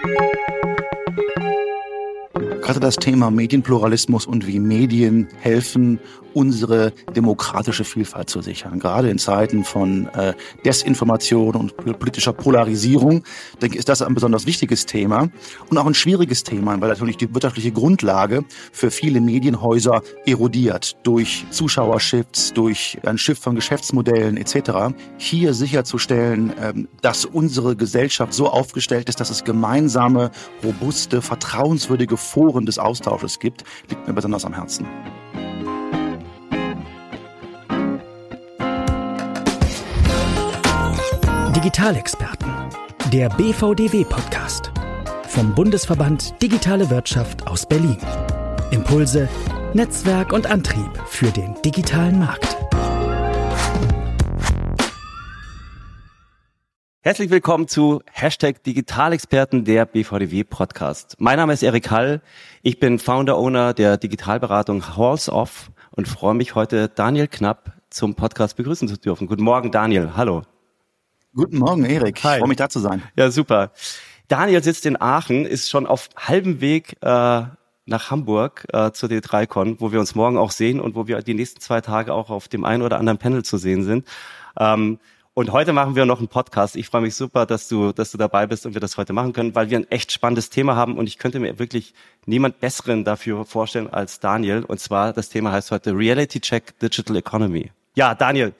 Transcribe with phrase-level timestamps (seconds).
[0.00, 0.67] Thank you.
[2.68, 5.98] Gerade das Thema Medienpluralismus und wie Medien helfen,
[6.34, 8.78] unsere demokratische Vielfalt zu sichern.
[8.78, 13.24] Gerade in Zeiten von äh, Desinformation und politischer Polarisierung,
[13.62, 15.30] denke ich, ist das ein besonders wichtiges Thema
[15.70, 21.46] und auch ein schwieriges Thema, weil natürlich die wirtschaftliche Grundlage für viele Medienhäuser erodiert durch
[21.50, 24.94] Zuschauershifts, durch ein Shift von Geschäftsmodellen etc.
[25.16, 30.30] Hier sicherzustellen, ähm, dass unsere Gesellschaft so aufgestellt ist, dass es gemeinsame,
[30.62, 34.86] robuste, vertrauenswürdige Foren des Austausches gibt, liegt mir besonders am Herzen.
[41.54, 42.48] Digitalexperten.
[43.12, 44.70] Der BVDW-Podcast.
[45.28, 47.98] Vom Bundesverband Digitale Wirtschaft aus Berlin.
[48.70, 49.28] Impulse,
[49.74, 52.67] Netzwerk und Antrieb für den digitalen Markt.
[57.00, 61.14] Herzlich willkommen zu Hashtag Digitalexperten der BVDW Podcast.
[61.20, 62.20] Mein Name ist Erik Hall.
[62.62, 68.16] Ich bin Founder Owner der Digitalberatung Halls Off und freue mich heute Daniel Knapp zum
[68.16, 69.28] Podcast begrüßen zu dürfen.
[69.28, 70.16] Guten Morgen, Daniel.
[70.16, 70.42] Hallo.
[71.32, 72.22] Guten Morgen, Erik.
[72.24, 72.32] Hi.
[72.32, 73.00] Ich freue mich da zu sein.
[73.14, 73.70] Ja, super.
[74.26, 77.42] Daniel sitzt in Aachen, ist schon auf halbem Weg äh,
[77.86, 81.34] nach Hamburg äh, zur D3Con, wo wir uns morgen auch sehen und wo wir die
[81.34, 84.04] nächsten zwei Tage auch auf dem einen oder anderen Panel zu sehen sind.
[84.58, 84.98] Ähm,
[85.38, 86.74] und heute machen wir noch einen Podcast.
[86.74, 89.32] Ich freue mich super, dass du, dass du dabei bist und wir das heute machen
[89.32, 91.94] können, weil wir ein echt spannendes Thema haben und ich könnte mir wirklich
[92.26, 94.64] niemand besseren dafür vorstellen als Daniel.
[94.64, 97.70] Und zwar das Thema heißt heute Reality Check Digital Economy.
[97.94, 98.52] Ja, Daniel,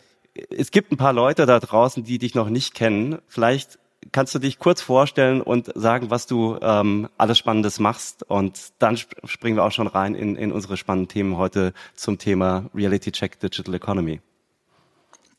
[0.56, 3.18] es gibt ein paar Leute da draußen, die dich noch nicht kennen.
[3.26, 3.80] Vielleicht
[4.12, 8.22] kannst du dich kurz vorstellen und sagen, was du ähm, alles Spannendes machst.
[8.22, 12.18] Und dann sp springen wir auch schon rein in, in unsere spannenden Themen heute zum
[12.18, 14.20] Thema Reality Check Digital Economy.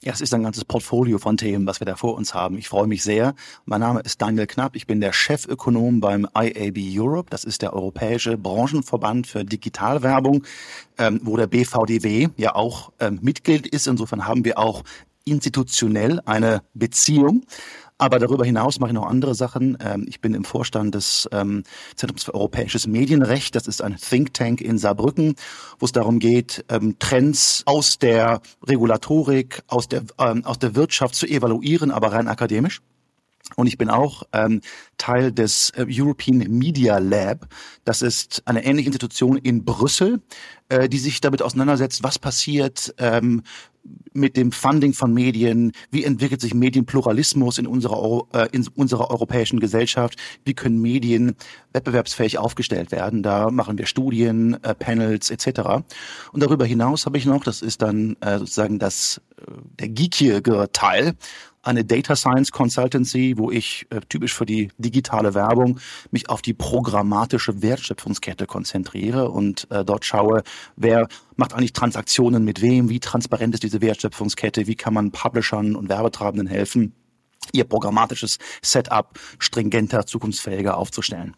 [0.02, 2.58] Ja, es ist ein ganzes Portfolio von Themen, was wir da vor uns haben.
[2.58, 3.36] Ich freue mich sehr.
[3.66, 4.78] Mein Name ist Daniel Knapp.
[4.78, 7.30] Ich bin der Chefökonom beim IAB Europe.
[7.30, 10.46] Das ist der Europäische Branchenverband für Digitalwerbung,
[10.98, 13.88] ähm, wo der BVDW ja auch ähm, Mitglied ist.
[13.88, 14.86] Insofern haben wir auch
[15.26, 17.44] institutionell eine Beziehung.
[18.00, 19.78] Aber darüber hinaus mache ich noch andere Sachen.
[19.82, 21.64] Ähm, ich bin im Vorstand des ähm,
[21.96, 23.56] Zentrums für europäisches Medienrecht.
[23.56, 25.36] Das ist ein Think Tank in Saarbrücken,
[25.80, 31.28] wo es darum geht, ähm, Trends aus der Regulatorik, aus der, aus der Wirtschaft zu
[31.28, 32.82] evaluieren, aber rein akademisch.
[33.56, 34.62] Und ich bin auch ähm,
[34.98, 37.48] Teil des äh, European Media Lab.
[37.84, 40.22] Das ist eine ähnliche Institution in Brüssel,
[40.70, 43.42] äh, die sich damit auseinandersetzt, was passiert ähm,
[44.14, 49.60] mit dem Funding von Medien, wie entwickelt sich Medienpluralismus in unserer, äh, in unserer europäischen
[49.60, 51.36] Gesellschaft, wie können Medien
[51.74, 53.24] wettbewerbsfähig aufgestellt werden.
[53.24, 55.84] Da machen wir Studien, äh, Panels etc.
[56.32, 60.70] Und darüber hinaus habe ich noch, das ist dann äh, sozusagen das äh, der geekige
[60.74, 61.14] Teil,
[61.62, 65.80] eine Data Science Consultancy, wo ich äh, typisch für die digitale Werbung
[66.12, 70.44] mich auf die programmatische Wertschöpfungskette konzentriere und äh, dort schaue,
[70.76, 75.76] wer macht eigentlich Transaktionen mit wem, wie transparent ist diese Wertschöpfungskette, wie kann man Publishern
[75.76, 76.94] und Werbetreibenden helfen,
[77.52, 81.36] ihr programmatisches Setup stringenter, zukunftsfähiger aufzustellen.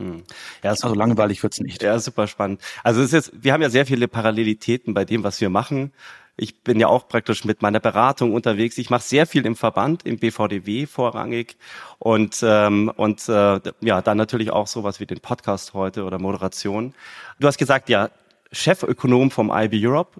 [0.00, 0.22] Hm.
[0.62, 1.82] Ja, also langweilig wird's nicht.
[1.82, 2.62] Ja, super spannend.
[2.82, 5.92] Also es ist jetzt, wir haben ja sehr viele Parallelitäten bei dem, was wir machen.
[6.40, 8.78] Ich bin ja auch praktisch mit meiner Beratung unterwegs.
[8.78, 11.58] Ich mache sehr viel im Verband, im BVDW vorrangig
[11.98, 16.94] und ähm, und äh, ja, dann natürlich auch sowas wie den Podcast heute oder Moderation.
[17.40, 18.08] Du hast gesagt, ja,
[18.52, 20.18] Chefökonom vom IB Europe,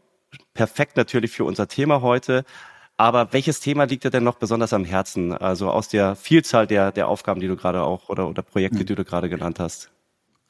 [0.53, 2.45] perfekt natürlich für unser Thema heute.
[2.99, 5.33] Aber welches Thema liegt dir denn noch besonders am Herzen?
[5.33, 8.87] Also aus der Vielzahl der, der Aufgaben, die du gerade auch oder, oder Projekte, hm.
[8.87, 9.91] die du gerade genannt hast?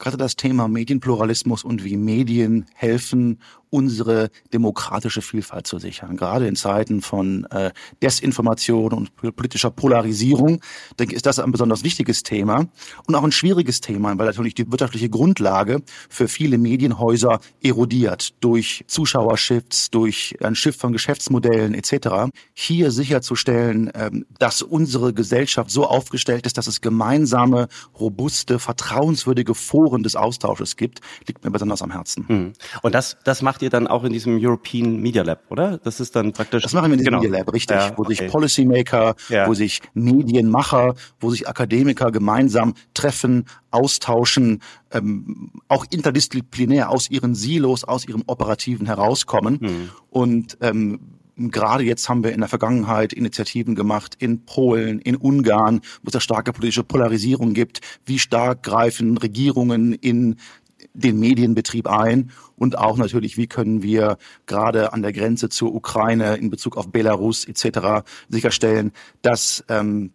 [0.00, 3.38] Gerade das Thema Medienpluralismus und wie Medien helfen,
[3.70, 6.16] unsere demokratische Vielfalt zu sichern.
[6.16, 7.70] Gerade in Zeiten von äh,
[8.03, 10.60] Desinformation und politischer Polarisierung,
[10.98, 12.66] denke ich, ist das ein besonders wichtiges Thema
[13.06, 18.84] und auch ein schwieriges Thema, weil natürlich die wirtschaftliche Grundlage für viele Medienhäuser erodiert durch
[18.88, 22.30] Zuschauershifts, durch ein Shift von Geschäftsmodellen etc.
[22.53, 30.03] Hier sicherzustellen, ähm, dass unsere Gesellschaft so aufgestellt ist, dass es gemeinsame, robuste, vertrauenswürdige Foren
[30.03, 32.27] des Austausches gibt, liegt mir besonders am Herzen.
[32.28, 32.53] Hm.
[32.83, 35.77] Und das, das macht macht ihr dann auch in diesem European Media Lab, oder?
[35.77, 36.62] Das ist dann praktisch.
[36.62, 37.22] Das machen wir in diesem genau.
[37.22, 38.15] Media Lab, richtig, ja, wo okay.
[38.15, 39.47] sich Policymaker, ja.
[39.47, 44.62] wo sich Medienmacher, wo sich Akademiker gemeinsam treffen, austauschen,
[44.92, 49.60] ähm, auch interdisziplinär aus ihren Silos, aus ihrem Operativen herauskommen.
[49.60, 49.91] Hm.
[50.09, 51.01] Und ähm,
[51.42, 56.12] Gerade jetzt haben wir in der Vergangenheit Initiativen gemacht in Polen, in Ungarn, wo es
[56.12, 57.80] da starke politische Polarisierung gibt.
[58.04, 60.36] Wie stark greifen Regierungen in
[60.95, 66.37] den Medienbetrieb ein und auch natürlich, wie können wir gerade an der Grenze zur Ukraine
[66.37, 68.04] in Bezug auf Belarus etc.
[68.28, 68.92] sicherstellen,
[69.22, 70.13] dass ähm,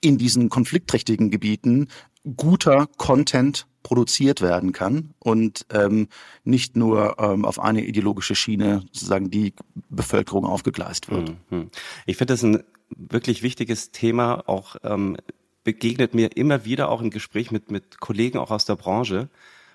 [0.00, 1.88] in diesen konfliktträchtigen Gebieten
[2.36, 6.08] guter Content produziert werden kann und ähm,
[6.44, 9.54] nicht nur ähm, auf eine ideologische Schiene sozusagen die
[9.88, 11.34] Bevölkerung aufgegleist wird.
[11.50, 11.70] Mhm.
[12.06, 12.62] Ich finde das ein
[12.96, 15.16] wirklich wichtiges Thema, auch ähm,
[15.64, 19.28] begegnet mir immer wieder auch im Gespräch mit, mit Kollegen auch aus der Branche,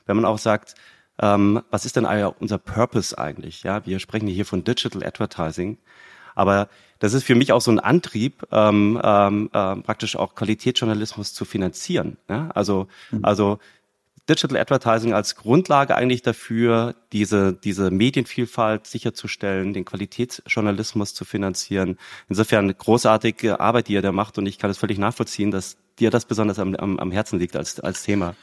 [0.08, 0.76] wenn man auch sagt,
[1.20, 3.64] ähm, was ist denn unser Purpose eigentlich?
[3.64, 5.78] Ja, wir sprechen hier von Digital Advertising,
[6.36, 6.70] aber
[7.00, 11.46] das ist für mich auch so ein Antrieb, ähm, ähm, äh, praktisch auch Qualitätsjournalismus zu
[11.46, 12.18] finanzieren.
[12.30, 12.50] Ja?
[12.54, 13.26] Also, mhm.
[13.26, 13.60] also
[14.30, 21.98] Digital Advertising als Grundlage eigentlich dafür, diese, diese Medienvielfalt sicherzustellen, den Qualitätsjournalismus zu finanzieren.
[22.28, 26.12] Insofern großartige Arbeit, die ihr da macht und ich kann es völlig nachvollziehen, dass dir
[26.12, 28.36] das besonders am, am, am Herzen liegt als, als Thema.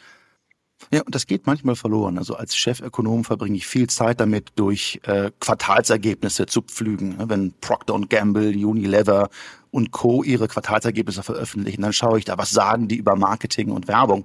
[0.92, 2.18] Ja, und das geht manchmal verloren.
[2.18, 7.16] Also als Chefökonom verbringe ich viel Zeit damit, durch äh, Quartalsergebnisse zu pflügen.
[7.28, 9.28] Wenn Procter Gamble, Unilever
[9.70, 10.22] und Co.
[10.22, 14.24] ihre Quartalsergebnisse veröffentlichen, dann schaue ich da, was sagen die über Marketing und Werbung.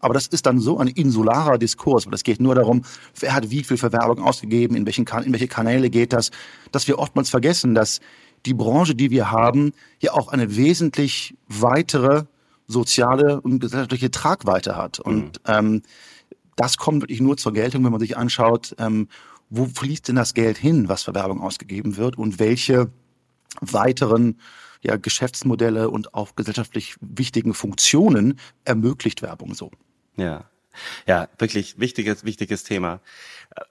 [0.00, 2.82] Aber das ist dann so ein insularer Diskurs, weil es geht nur darum,
[3.20, 6.30] wer hat wie viel für Werbung ausgegeben, in, welchen kan in welche Kanäle geht das,
[6.72, 8.00] dass wir oftmals vergessen, dass
[8.46, 12.24] die Branche, die wir haben, ja auch eine wesentlich weitere
[12.66, 14.98] soziale und gesellschaftliche Tragweite hat.
[15.00, 15.32] Und mhm.
[15.46, 15.82] ähm,
[16.56, 19.08] das kommt wirklich nur zur Geltung, wenn man sich anschaut, ähm,
[19.50, 22.90] wo fließt denn das Geld hin, was für Werbung ausgegeben wird und welche
[23.60, 24.40] weiteren
[24.82, 29.70] ja, Geschäftsmodelle und auch gesellschaftlich wichtigen Funktionen ermöglicht Werbung so.
[30.16, 30.44] Ja.
[31.06, 33.00] Ja, wirklich wichtiges, wichtiges Thema.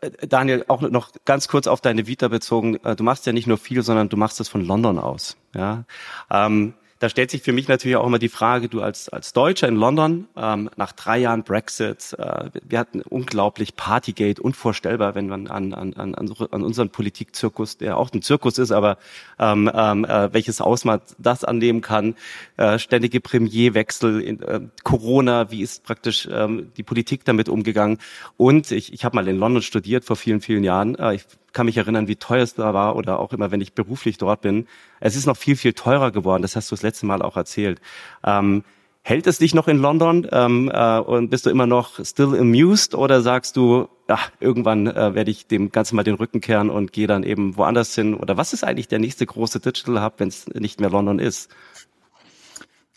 [0.01, 2.77] Äh, Daniel, auch noch ganz kurz auf deine Vita bezogen.
[2.83, 5.37] Äh, du machst ja nicht nur viel, sondern du machst es von London aus.
[5.53, 5.85] Ja.
[6.31, 9.67] Ähm, da stellt sich für mich natürlich auch immer die Frage, du als, als Deutscher
[9.67, 15.47] in London, ähm, nach drei Jahren Brexit, äh, wir hatten unglaublich Partygate, unvorstellbar, wenn man
[15.47, 18.97] an, an, an, an unseren Politikzirkus, der auch ein Zirkus ist, aber
[19.39, 22.15] ähm, ähm, äh, welches Ausmaß das annehmen kann,
[22.55, 27.97] äh, ständige Premierwechsel, in, äh, Corona, wie ist praktisch ähm, die Politik damit umgegangen?
[28.37, 31.25] Und ich, ich habe mal in London studiert vor vielen, vielen Jahren, äh, ich
[31.55, 34.41] kann mich erinnern, wie teuer es da war oder auch immer, wenn ich beruflich dort
[34.41, 34.67] bin.
[34.99, 36.43] Es ist noch viel, viel teurer geworden.
[36.43, 37.81] Das hast du das letzte Mal auch erzählt.
[38.23, 38.63] Ähm,
[39.01, 42.93] hält es dich noch in London ähm, äh, und bist du immer noch still amused
[42.93, 46.91] oder sagst du, ja, irgendwann äh, werde ich dem Ganzen mal den Rücken kehren und
[46.91, 48.15] gehe dann eben woanders hin?
[48.15, 51.49] Oder was ist eigentlich der nächste große Digital Hub, wenn es nicht mehr London ist?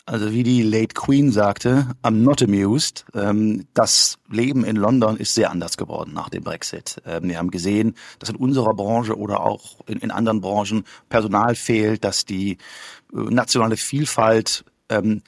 [0.09, 3.05] Also wie die Late Queen sagte, I'm not amused.
[3.13, 6.99] Ähm, das Leben in London ist sehr anders geworden nach dem Brexit.
[7.05, 12.03] Ähm, wir haben gesehen, dass in unserer Branche oder auch in, anderen Branchen Personal fehlt,
[12.03, 12.57] dass die äh,
[13.17, 15.21] nationale Vielfalt ähm,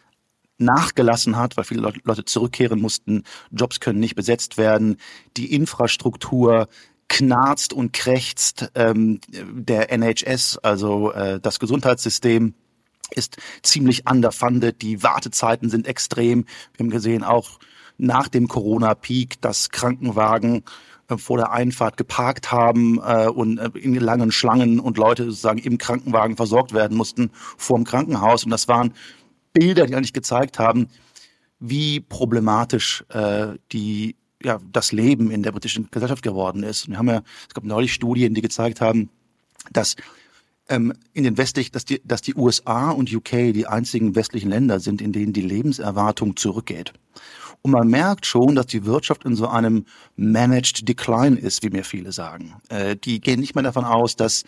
[0.58, 3.24] nachgelassen hat, weil viele Leute zurückkehren mussten.
[3.52, 4.98] Jobs können nicht besetzt werden.
[5.38, 6.68] Die Infrastruktur
[7.08, 8.72] knarzt und krächzt.
[8.74, 12.56] der NHS, also äh, das Gesundheitssystem,
[13.16, 14.82] ist ziemlich underfunded.
[14.82, 16.46] Die Wartezeiten sind extrem.
[16.74, 17.60] Wir haben gesehen, auch
[17.98, 20.64] nach dem Corona-Peak, dass Krankenwagen
[21.08, 25.60] äh, vor der Einfahrt geparkt haben äh, und äh, in langen Schlangen und Leute sozusagen
[25.60, 28.44] im Krankenwagen versorgt werden mussten vor dem Krankenhaus.
[28.44, 28.94] Und das waren
[29.54, 30.88] Bilder, die eigentlich gezeigt haben,
[31.60, 36.86] wie problematisch äh, die ja das Leben in der britischen Gesellschaft geworden ist.
[36.86, 39.10] Und wir haben ja, es gab neulich Studien, die gezeigt haben,
[39.72, 39.96] dass
[40.72, 44.80] ähm, in den westlich, dass die, dass die USA und UK die einzigen westlichen Länder
[44.80, 46.94] sind, in denen die Lebenserwartung zurückgeht.
[47.62, 49.86] Und man merkt schon, dass die Wirtschaft in so einem
[50.16, 52.56] Managed Decline ist, wie mir viele sagen.
[52.70, 54.44] Äh, die gehen nicht mehr davon aus, dass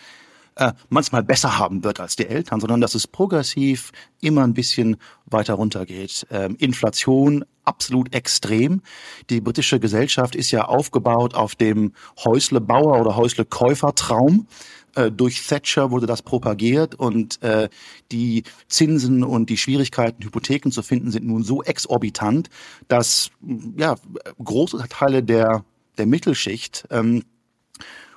[0.56, 4.98] äh, manchmal besser haben wird als die Eltern, sondern dass es progressiv immer ein bisschen
[5.26, 6.26] weiter runtergeht.
[6.32, 8.82] Ähm, Inflation absolut extrem.
[9.30, 14.48] Die britische Gesellschaft ist ja aufgebaut auf dem Häuslebauer oder Häuslekäufer-Traum.
[14.96, 17.70] Äh, durch Thatcher wurde das propagiert und äh,
[18.12, 22.50] die Zinsen und die Schwierigkeiten, Hypotheken zu finden, sind nun so exorbitant,
[22.88, 23.32] dass
[23.78, 23.96] ja
[24.44, 25.66] große Teile der
[25.98, 27.24] der Mittelschicht ähm,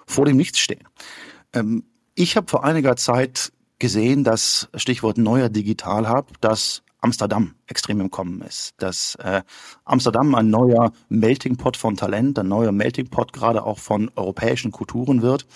[0.07, 0.85] vor dem Nichts stehen.
[1.53, 8.01] Ähm, ich habe vor einiger Zeit gesehen, dass Stichwort neuer Digital Hub, dass Amsterdam extrem
[8.01, 8.75] im Kommen ist.
[8.79, 9.43] Dass äh,
[9.85, 14.73] Amsterdam ein neuer Melting Pot von Talent, ein neuer Melting Pot gerade auch von europäischen
[14.73, 15.47] Kulturen wird.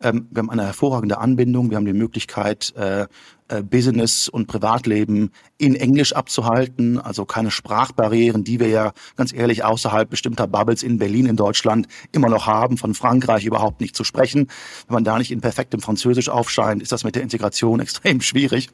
[0.00, 3.08] Ähm, wir haben eine hervorragende Anbindung, wir haben die Möglichkeit, äh,
[3.48, 9.64] äh, Business und Privatleben in Englisch abzuhalten, also keine Sprachbarrieren, die wir ja ganz ehrlich
[9.64, 14.04] außerhalb bestimmter Bubbles in Berlin, in Deutschland immer noch haben, von Frankreich überhaupt nicht zu
[14.04, 14.46] sprechen.
[14.86, 18.68] Wenn man da nicht in perfektem Französisch aufscheint, ist das mit der Integration extrem schwierig.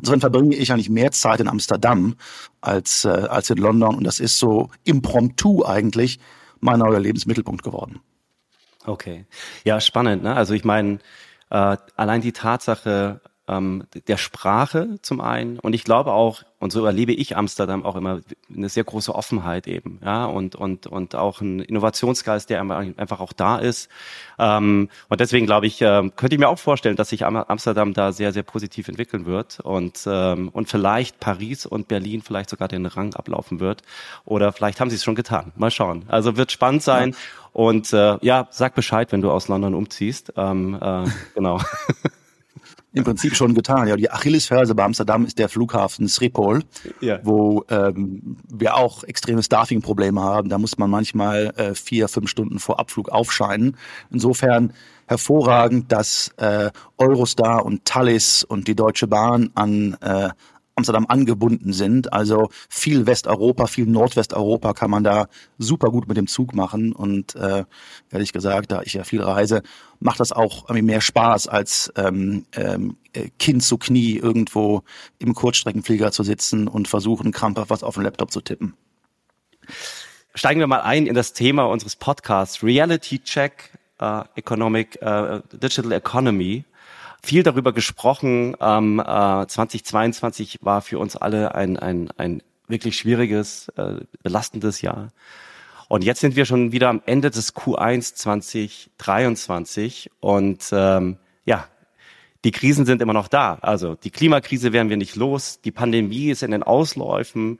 [0.00, 2.16] Insofern verbringe ich eigentlich mehr Zeit in Amsterdam
[2.60, 6.18] als, äh, als in London und das ist so impromptu eigentlich
[6.60, 8.00] mein neuer Lebensmittelpunkt geworden.
[8.86, 9.26] Okay.
[9.64, 10.22] Ja, spannend.
[10.22, 10.34] Ne?
[10.34, 10.98] Also ich meine,
[11.50, 16.84] äh, allein die Tatsache, ähm, der Sprache zum einen und ich glaube auch, und so
[16.84, 18.20] erlebe ich Amsterdam auch immer,
[18.54, 23.32] eine sehr große Offenheit eben, ja, und, und, und auch ein Innovationsgeist, der einfach auch
[23.32, 23.88] da ist.
[24.38, 28.12] Ähm, und deswegen glaube ich, äh, könnte ich mir auch vorstellen, dass sich Amsterdam da
[28.12, 32.84] sehr, sehr positiv entwickeln wird und, ähm, und vielleicht Paris und Berlin vielleicht sogar den
[32.84, 33.82] Rang ablaufen wird.
[34.26, 35.52] Oder vielleicht haben sie es schon getan.
[35.56, 36.04] Mal schauen.
[36.08, 37.10] Also wird spannend sein.
[37.10, 37.16] Ja.
[37.52, 40.34] Und äh, ja, sag Bescheid, wenn du aus London umziehst.
[40.36, 41.04] Ähm, äh,
[41.34, 41.58] genau.
[42.92, 43.88] im Prinzip schon getan.
[43.88, 46.62] Ja, die Achillesferse bei Amsterdam ist der Flughafen Schiphol,
[47.00, 47.20] ja.
[47.22, 50.48] wo ähm, wir auch extreme Staffing-Probleme haben.
[50.48, 53.76] Da muss man manchmal äh, vier, fünf Stunden vor Abflug aufscheinen.
[54.10, 54.72] Insofern
[55.06, 60.30] hervorragend, dass äh, Eurostar und Thalys und die Deutsche Bahn an äh,
[60.80, 62.12] Amsterdam angebunden sind.
[62.12, 65.26] Also viel Westeuropa, viel Nordwesteuropa kann man da
[65.58, 66.92] super gut mit dem Zug machen.
[66.92, 67.64] Und äh,
[68.10, 69.62] ehrlich gesagt, da ich ja viel reise,
[70.00, 72.96] macht das auch irgendwie mehr Spaß, als ähm, ähm,
[73.38, 74.82] Kind zu Knie irgendwo
[75.18, 78.74] im Kurzstreckenflieger zu sitzen und versuchen, krampfhaft was auf den Laptop zu tippen.
[80.34, 85.92] Steigen wir mal ein in das Thema unseres Podcasts, Reality Check, uh, Economic, uh, Digital
[85.92, 86.64] Economy
[87.22, 88.56] viel darüber gesprochen.
[88.60, 95.08] Ähm, äh, 2022 war für uns alle ein, ein, ein wirklich schwieriges, äh, belastendes Jahr.
[95.90, 101.66] Und jetzt sind wir schon wieder am Ende des Q1 2023 und ähm, ja,
[102.44, 103.58] die Krisen sind immer noch da.
[103.60, 107.58] Also die Klimakrise werden wir nicht los, die Pandemie ist in den Ausläufen.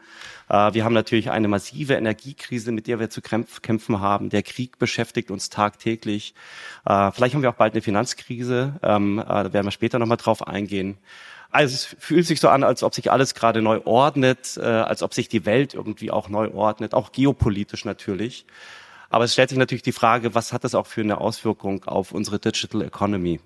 [0.49, 4.31] Äh, wir haben natürlich eine massive Energiekrise, mit der wir zu kämpfen haben.
[4.31, 6.33] Der Krieg beschäftigt uns tagtäglich.
[6.87, 8.79] Äh, vielleicht haben wir auch bald eine Finanzkrise.
[8.85, 10.99] Ähm, äh, da werden wir später nochmal drauf eingehen.
[11.51, 15.15] Also es fühlt sich so an, als ob sich alles gerade neu ordnet, als ob
[15.15, 18.47] sich die Welt irgendwie auch neu ordnet, auch geopolitisch natürlich.
[19.11, 22.13] Aber es stellt sich natürlich die Frage, was hat das auch für eine Auswirkung auf
[22.13, 23.41] unsere Digital Economy?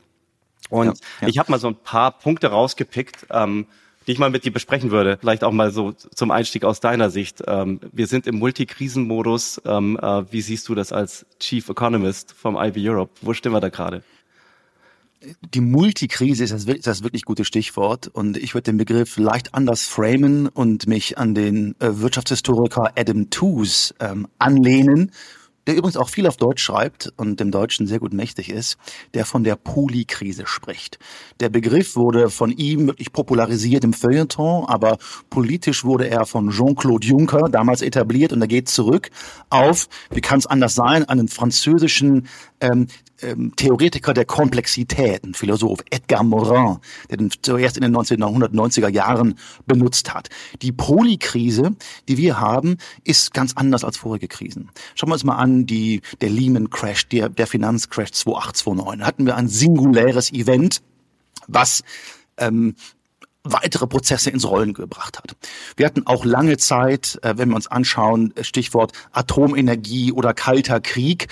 [0.69, 1.29] Und ja, ja.
[1.29, 3.67] ich habe mal so ein paar Punkte rausgepickt, ähm,
[4.07, 5.17] die ich mal mit dir besprechen würde.
[5.19, 7.43] Vielleicht auch mal so zum Einstieg aus deiner Sicht.
[7.47, 9.63] Ähm, wir sind im Multikrisenmodus.
[9.65, 13.13] Ähm, äh, wie siehst du das als Chief Economist vom IB Europe?
[13.23, 14.03] Wo stehen wir da gerade?
[15.55, 16.53] Die Multikrise ist
[16.87, 21.35] das, wirklich gute Stichwort und ich würde den Begriff leicht anders framen und mich an
[21.35, 25.11] den äh, Wirtschaftshistoriker Adam Tooze ähm, anlehnen
[25.67, 28.77] der übrigens auch viel auf Deutsch schreibt und dem Deutschen sehr gut mächtig ist,
[29.15, 30.99] der von der Polikrise spricht.
[31.41, 34.99] Der Begriff wurde von ihm wirklich popularisiert im Feuilleton, aber
[35.31, 39.11] politisch wurde er von Jean-Claude Juncker damals etabliert und er geht zurück
[39.51, 42.29] auf, wie kann es anders sein, einen französischen
[42.61, 42.89] ähm,
[43.25, 46.79] ähm, Theoretiker der Komplexität, ein Philosoph, Edgar Morin,
[47.11, 49.35] der den zuerst in den 1990er Jahren
[49.67, 50.29] benutzt hat.
[50.63, 51.75] Die Polykrise,
[52.09, 54.71] die wir haben, ist ganz anders als vorige Krisen.
[54.95, 58.99] Schauen wir uns mal an, die, der Lehman Crash, der, der Finanzcrash 2008, 2009.
[58.99, 60.83] Da hatten wir ein singuläres Event,
[61.47, 61.83] was
[62.37, 62.75] ähm,
[63.45, 65.37] weitere Prozesse ins Rollen gebracht hat.
[65.77, 71.29] Wir hatten auch lange Zeit, äh, wenn wir uns anschauen, Stichwort Atomenergie oder Kalter Krieg,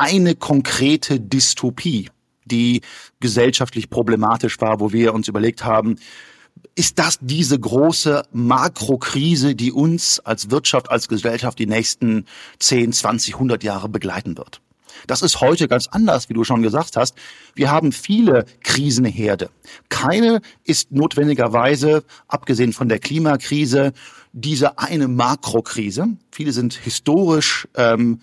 [0.00, 2.08] eine konkrete Dystopie,
[2.46, 2.80] die
[3.20, 5.96] gesellschaftlich problematisch war, wo wir uns überlegt haben,
[6.74, 12.24] ist das diese große Makrokrise, die uns als Wirtschaft, als Gesellschaft die nächsten
[12.60, 14.62] 10, 20, 100 Jahre begleiten wird?
[15.06, 17.14] Das ist heute ganz anders, wie du schon gesagt hast.
[17.54, 19.50] Wir haben viele Krisenherde.
[19.90, 23.92] Keine ist notwendigerweise, abgesehen von der Klimakrise,
[24.32, 26.08] diese eine Makrokrise.
[26.32, 28.20] Viele sind historisch ähm,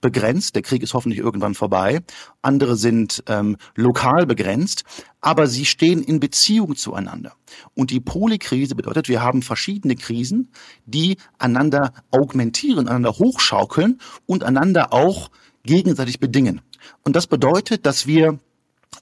[0.00, 0.54] begrenzt.
[0.54, 2.00] Der Krieg ist hoffentlich irgendwann vorbei.
[2.42, 4.84] Andere sind ähm, lokal begrenzt,
[5.20, 7.34] aber sie stehen in Beziehung zueinander.
[7.74, 10.48] Und die Polykrise bedeutet, wir haben verschiedene Krisen,
[10.86, 15.30] die einander augmentieren, einander hochschaukeln und einander auch
[15.64, 16.60] gegenseitig bedingen.
[17.04, 18.38] Und das bedeutet, dass wir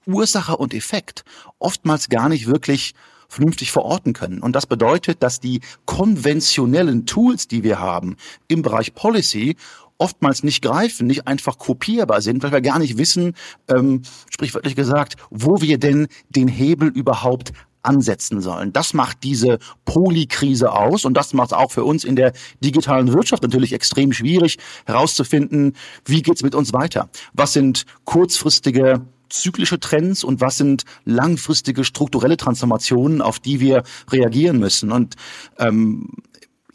[0.06, 1.24] Ursache und Effekt
[1.58, 2.94] oftmals gar nicht wirklich
[3.28, 4.40] vernünftig verorten können.
[4.40, 8.16] Und das bedeutet, dass die konventionellen Tools, die wir haben
[8.48, 9.56] im Bereich Policy,
[9.98, 13.34] oftmals nicht greifen, nicht einfach kopierbar sind, weil wir gar nicht wissen,
[13.68, 17.52] ähm, sprichwörtlich gesagt, wo wir denn den Hebel überhaupt
[17.82, 18.72] ansetzen sollen.
[18.72, 23.12] Das macht diese Polykrise aus und das macht es auch für uns in der digitalen
[23.12, 25.74] Wirtschaft natürlich extrem schwierig herauszufinden,
[26.04, 27.08] wie geht's mit uns weiter?
[27.32, 34.58] Was sind kurzfristige zyklische Trends und was sind langfristige strukturelle Transformationen, auf die wir reagieren
[34.58, 34.90] müssen.
[34.90, 35.16] Und
[35.58, 36.08] ähm,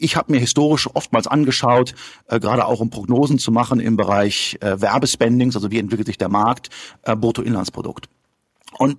[0.04, 1.94] ich habe mir historisch oftmals angeschaut,
[2.28, 6.18] äh, gerade auch um Prognosen zu machen im Bereich äh, Werbespendings, also wie entwickelt sich
[6.18, 6.68] der Markt,
[7.02, 8.08] äh, Bruttoinlandsprodukt.
[8.78, 8.98] Und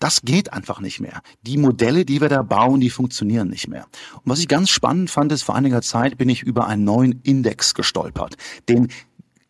[0.00, 1.22] das geht einfach nicht mehr.
[1.42, 3.86] Die Modelle, die wir da bauen, die funktionieren nicht mehr.
[4.16, 7.20] Und was ich ganz spannend fand, ist, vor einiger Zeit bin ich über einen neuen
[7.22, 8.36] Index gestolpert,
[8.68, 8.88] den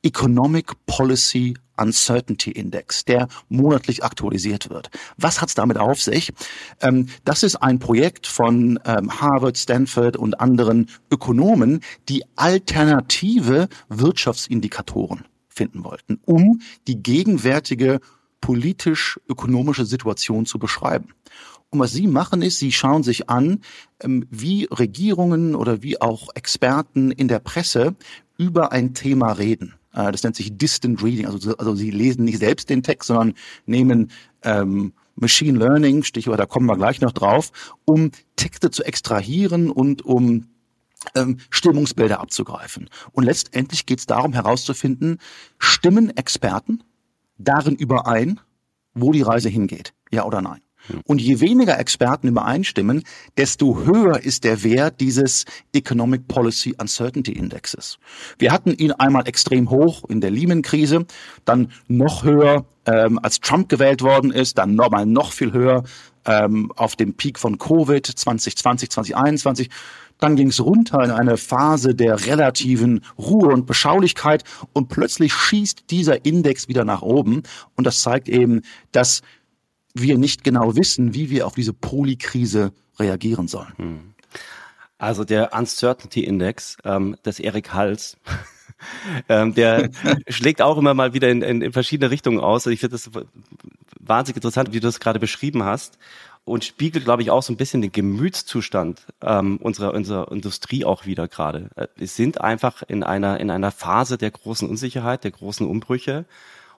[0.04, 4.90] Economic Policy Uncertainty Index, der monatlich aktualisiert wird.
[5.16, 6.32] Was hat's damit auf sich?
[6.80, 15.24] Ähm, das ist ein Projekt von ähm, Harvard, Stanford und anderen Ökonomen, die alternative Wirtschaftsindikatoren
[15.48, 18.00] finden wollten, um die gegenwärtige
[18.40, 21.08] politisch-ökonomische Situation zu beschreiben.
[21.70, 23.62] Und was Sie machen ist, Sie schauen sich an,
[24.00, 27.96] ähm, wie Regierungen oder wie auch Experten in der Presse
[28.36, 29.74] über ein Thema reden.
[29.94, 31.26] Äh, das nennt sich Distant Reading.
[31.26, 33.34] Also, also Sie lesen nicht selbst den Text, sondern
[33.66, 34.10] nehmen
[34.42, 37.52] ähm, Machine Learning, Stichwort, da kommen wir gleich noch drauf,
[37.84, 40.48] um Texte zu extrahieren und um
[41.14, 42.90] ähm, Stimmungsbilder abzugreifen.
[43.12, 45.18] Und letztendlich geht es darum herauszufinden,
[45.58, 46.82] stimmen Experten
[47.38, 48.40] darin überein,
[48.94, 50.63] wo die Reise hingeht, ja oder nein.
[51.04, 53.02] Und je weniger Experten übereinstimmen,
[53.36, 57.98] desto höher ist der Wert dieses Economic Policy Uncertainty Indexes.
[58.38, 61.06] Wir hatten ihn einmal extrem hoch in der Lehman-Krise,
[61.44, 65.84] dann noch höher, ähm, als Trump gewählt worden ist, dann nochmal noch viel höher
[66.26, 69.70] ähm, auf dem Peak von Covid 2020, 2021.
[70.18, 75.90] Dann ging es runter in eine Phase der relativen Ruhe und Beschaulichkeit und plötzlich schießt
[75.90, 77.42] dieser Index wieder nach oben.
[77.74, 78.62] Und das zeigt eben,
[78.92, 79.22] dass
[79.94, 83.72] wir nicht genau wissen, wie wir auf diese Polykrise reagieren sollen.
[83.76, 84.14] Hm.
[84.98, 88.16] Also der Uncertainty Index ähm, des Erik Hals,
[89.28, 89.90] ähm, der
[90.28, 92.66] schlägt auch immer mal wieder in, in, in verschiedene Richtungen aus.
[92.66, 93.10] Ich finde das
[94.00, 95.98] wahnsinnig interessant, wie du das gerade beschrieben hast
[96.44, 101.06] und spiegelt, glaube ich, auch so ein bisschen den Gemütszustand ähm, unserer, unserer Industrie auch
[101.06, 101.70] wieder gerade.
[101.74, 106.26] Äh, wir sind einfach in einer, in einer Phase der großen Unsicherheit, der großen Umbrüche.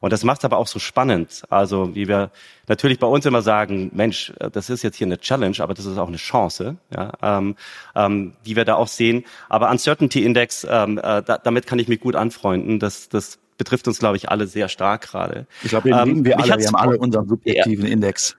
[0.01, 1.43] Und das macht es aber auch so spannend.
[1.49, 2.31] Also wie wir
[2.69, 5.87] natürlich bei uns immer sagen, Mensch, äh, das ist jetzt hier eine Challenge, aber das
[5.87, 7.57] ist auch eine Chance, ja, ähm,
[7.95, 9.25] ähm, die wir da auch sehen.
[9.49, 12.79] Aber Uncertainty Index, ähm, äh, da, damit kann ich mich gut anfreunden.
[12.79, 15.47] Das, das betrifft uns, glaube ich, alle sehr stark gerade.
[15.63, 16.59] Ich glaube, den ähm, wir alle.
[16.59, 18.37] Wir haben alle unseren subjektiven ja, Index.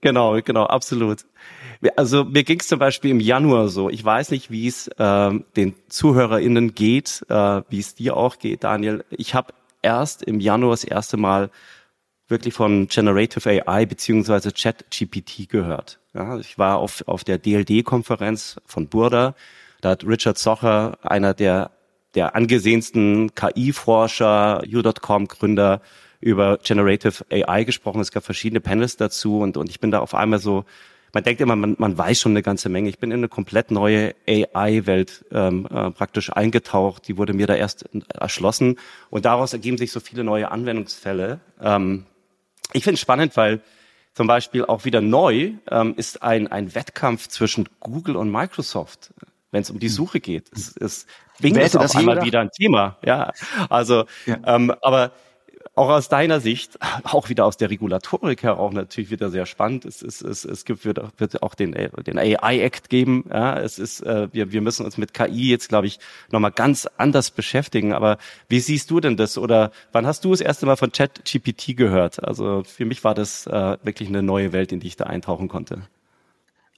[0.00, 1.24] Genau, genau, absolut.
[1.96, 3.90] Also mir ging es zum Beispiel im Januar so.
[3.90, 8.62] Ich weiß nicht, wie es ähm, den ZuhörerInnen geht, äh, wie es dir auch geht,
[8.62, 9.04] Daniel.
[9.10, 11.50] Ich habe erst im Januar das erste Mal
[12.28, 15.98] wirklich von Generative AI beziehungsweise ChatGPT gehört.
[16.14, 19.34] Ja, ich war auf, auf der DLD-Konferenz von Burda.
[19.80, 21.70] Da hat Richard Socher, einer der,
[22.14, 25.80] der angesehensten KI-Forscher, U.com-Gründer,
[26.20, 28.00] über Generative AI gesprochen.
[28.00, 30.64] Es gab verschiedene Panels dazu und, und ich bin da auf einmal so
[31.12, 32.88] man denkt immer, man, man weiß schon eine ganze Menge.
[32.88, 37.06] Ich bin in eine komplett neue AI-Welt ähm, äh, praktisch eingetaucht.
[37.06, 38.78] Die wurde mir da erst erschlossen
[39.10, 41.40] und daraus ergeben sich so viele neue Anwendungsfälle.
[41.60, 42.06] Ähm,
[42.72, 43.60] ich finde es spannend, weil
[44.14, 49.12] zum Beispiel auch wieder neu ähm, ist ein, ein Wettkampf zwischen Google und Microsoft,
[49.50, 49.94] wenn es um die hm.
[49.94, 50.50] Suche geht.
[50.54, 51.06] Es, es
[51.40, 52.98] Bing ist auf einmal wieder ein Thema.
[53.04, 53.32] Ja,
[53.68, 54.38] also, ja.
[54.46, 55.12] Ähm, aber
[55.74, 59.84] auch aus deiner Sicht, auch wieder aus der Regulatorik her auch natürlich wieder sehr spannend.
[59.84, 63.24] Es, es, es, es gibt, wird, wird auch den, den AI-Act geben.
[63.30, 65.98] Ja, es ist, äh, wir, wir müssen uns mit KI jetzt, glaube ich,
[66.30, 67.92] nochmal ganz anders beschäftigen.
[67.92, 69.38] Aber wie siehst du denn das?
[69.38, 72.22] Oder wann hast du das erste Mal von ChatGPT gehört?
[72.22, 75.48] Also für mich war das äh, wirklich eine neue Welt, in die ich da eintauchen
[75.48, 75.82] konnte.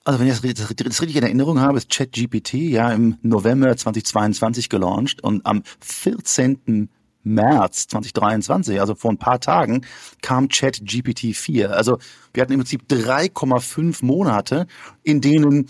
[0.07, 5.24] Also wenn ich das, richtig in Erinnerung habe, ist ChatGPT ja im November 2022 gelauncht
[5.24, 6.90] und am 14.
[7.24, 9.84] März 2023, also vor ein paar Tagen,
[10.22, 11.72] kam ChatGPT 4.
[11.74, 11.98] Also
[12.32, 14.66] wir hatten im Prinzip 3,5 Monate,
[15.02, 15.68] in denen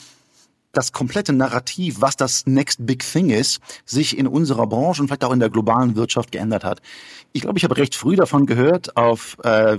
[0.76, 5.24] das komplette Narrativ, was das Next Big Thing ist, sich in unserer Branche und vielleicht
[5.24, 6.80] auch in der globalen Wirtschaft geändert hat.
[7.32, 9.76] Ich glaube, ich habe recht früh davon gehört auf, äh,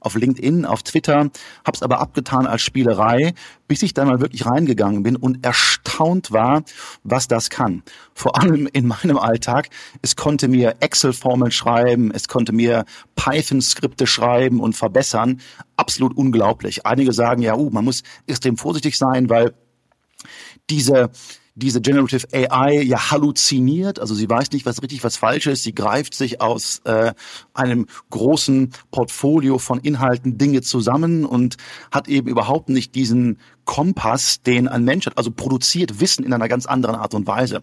[0.00, 1.18] auf LinkedIn, auf Twitter,
[1.64, 3.32] habe es aber abgetan als Spielerei,
[3.66, 6.62] bis ich da mal wirklich reingegangen bin und erstaunt war,
[7.02, 7.82] was das kann.
[8.14, 9.70] Vor allem in meinem Alltag.
[10.02, 15.40] Es konnte mir Excel-Formeln schreiben, es konnte mir Python-Skripte schreiben und verbessern.
[15.76, 16.86] Absolut unglaublich.
[16.86, 19.54] Einige sagen ja, uh, man muss extrem vorsichtig sein, weil
[20.70, 21.10] diese
[21.56, 25.62] diese Generative AI ja halluziniert, also sie weiß nicht, was richtig, was falsch ist.
[25.62, 27.14] Sie greift sich aus äh,
[27.54, 31.56] einem großen Portfolio von Inhalten Dinge zusammen und
[31.90, 36.48] hat eben überhaupt nicht diesen Kompass, den ein Mensch hat, also produziert Wissen in einer
[36.48, 37.62] ganz anderen Art und Weise.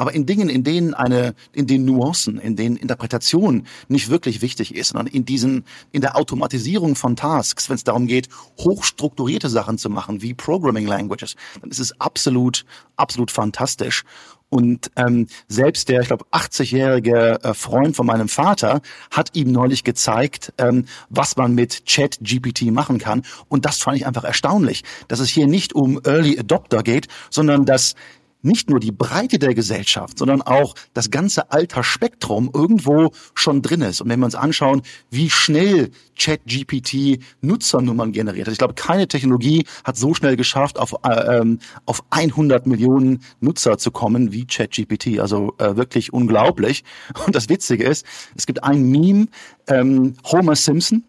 [0.00, 4.74] Aber in Dingen, in denen eine, in den Nuancen, in den Interpretationen nicht wirklich wichtig
[4.74, 9.76] ist, sondern in diesen, in der Automatisierung von Tasks, wenn es darum geht, hochstrukturierte Sachen
[9.76, 12.64] zu machen, wie Programming Languages, dann ist es absolut,
[12.96, 14.04] absolut fantastisch.
[14.48, 19.84] Und ähm, selbst der, ich glaube, 80-jährige äh, Freund von meinem Vater hat ihm neulich
[19.84, 23.22] gezeigt, ähm, was man mit Chat GPT machen kann.
[23.48, 27.66] Und das fand ich einfach erstaunlich, dass es hier nicht um Early Adopter geht, sondern
[27.66, 27.94] dass
[28.42, 34.00] nicht nur die Breite der Gesellschaft, sondern auch das ganze Altersspektrum irgendwo schon drin ist.
[34.00, 39.64] Und wenn wir uns anschauen, wie schnell ChatGPT Nutzernummern generiert hat, ich glaube, keine Technologie
[39.84, 45.20] hat so schnell geschafft, auf, äh, ähm, auf 100 Millionen Nutzer zu kommen wie ChatGPT.
[45.20, 46.84] Also äh, wirklich unglaublich.
[47.26, 49.28] Und das Witzige ist, es gibt ein Meme,
[49.68, 51.04] ähm, Homer Simpson,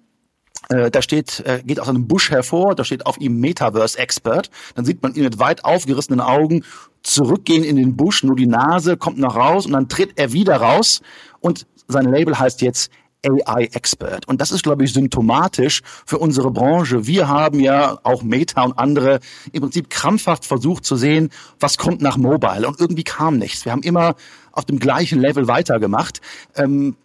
[0.70, 4.50] äh, da steht, äh, geht aus einem Busch hervor, da steht auf ihm Metaverse Expert.
[4.76, 6.64] Dann sieht man ihn mit weit aufgerissenen Augen
[7.04, 10.58] zurückgehen in den Busch, nur die Nase kommt noch raus und dann tritt er wieder
[10.58, 11.02] raus
[11.40, 12.92] und sein Label heißt jetzt
[13.24, 14.28] AI Expert.
[14.28, 17.06] Und das ist, glaube ich, symptomatisch für unsere Branche.
[17.06, 19.20] Wir haben ja auch Meta und andere
[19.52, 22.68] im Prinzip krampfhaft versucht zu sehen, was kommt nach Mobile.
[22.68, 23.66] Und irgendwie kam nichts.
[23.66, 24.16] Wir haben immer
[24.52, 26.22] auf dem gleichen Level weitergemacht.
[26.56, 26.96] Ähm,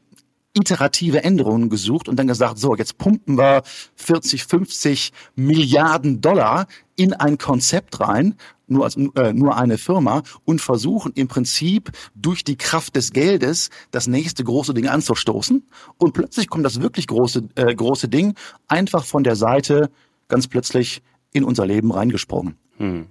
[0.55, 3.63] iterative Änderungen gesucht und dann gesagt, so, jetzt pumpen wir
[3.97, 10.61] 40, 50 Milliarden Dollar in ein Konzept rein, nur als äh, nur eine Firma und
[10.61, 16.48] versuchen im Prinzip durch die Kraft des Geldes das nächste große Ding anzustoßen und plötzlich
[16.48, 18.35] kommt das wirklich große äh, große Ding
[18.68, 19.90] einfach von der Seite
[20.29, 21.02] ganz plötzlich
[21.33, 22.57] in unser Leben reingesprungen.
[22.79, 23.07] Hm.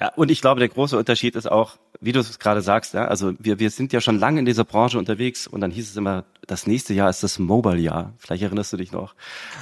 [0.00, 3.06] Ja, und ich glaube, der große Unterschied ist auch, wie du es gerade sagst, ja,
[3.06, 5.96] also wir, wir sind ja schon lange in dieser Branche unterwegs und dann hieß es
[5.96, 8.12] immer, das nächste Jahr ist das Mobile-Jahr.
[8.18, 9.14] Vielleicht erinnerst du dich noch.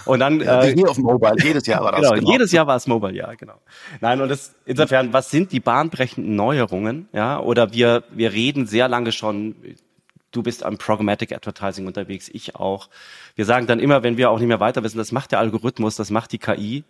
[0.04, 2.00] Und dann ja, äh, hier auf Mobile, jedes Jahr war das.
[2.04, 2.32] Genau, genau.
[2.32, 3.54] jedes Jahr war es Mobile-Jahr, genau.
[4.00, 7.08] Nein, und das, insofern, was sind die bahnbrechenden Neuerungen?
[7.12, 9.54] Ja, oder wir, wir reden sehr lange schon,
[10.32, 12.88] du bist am Programmatic Advertising unterwegs, ich auch.
[13.36, 15.96] Wir sagen dann immer, wenn wir auch nicht mehr weiter wissen, das macht der Algorithmus,
[15.96, 16.84] das macht die KI.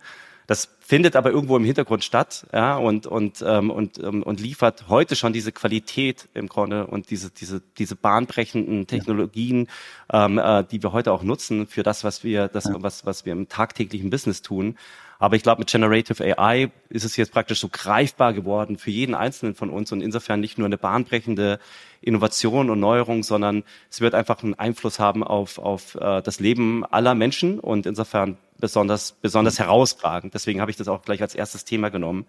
[0.46, 4.88] Das findet aber irgendwo im Hintergrund statt, ja, und und ähm, und ähm, und liefert
[4.88, 9.68] heute schon diese Qualität im Grunde und diese diese diese bahnbrechenden Technologien,
[10.12, 10.26] ja.
[10.26, 12.74] ähm, äh, die wir heute auch nutzen für das, was wir das ja.
[12.76, 14.76] was was wir im tagtäglichen Business tun.
[15.18, 19.14] Aber ich glaube, mit Generative AI ist es jetzt praktisch so greifbar geworden für jeden
[19.14, 21.60] Einzelnen von uns und insofern nicht nur eine bahnbrechende
[22.02, 26.84] Innovation und Neuerung, sondern es wird einfach einen Einfluss haben auf, auf äh, das Leben
[26.84, 30.32] aller Menschen und insofern besonders, besonders herausragend.
[30.32, 32.24] Deswegen habe ich das auch gleich als erstes Thema genommen.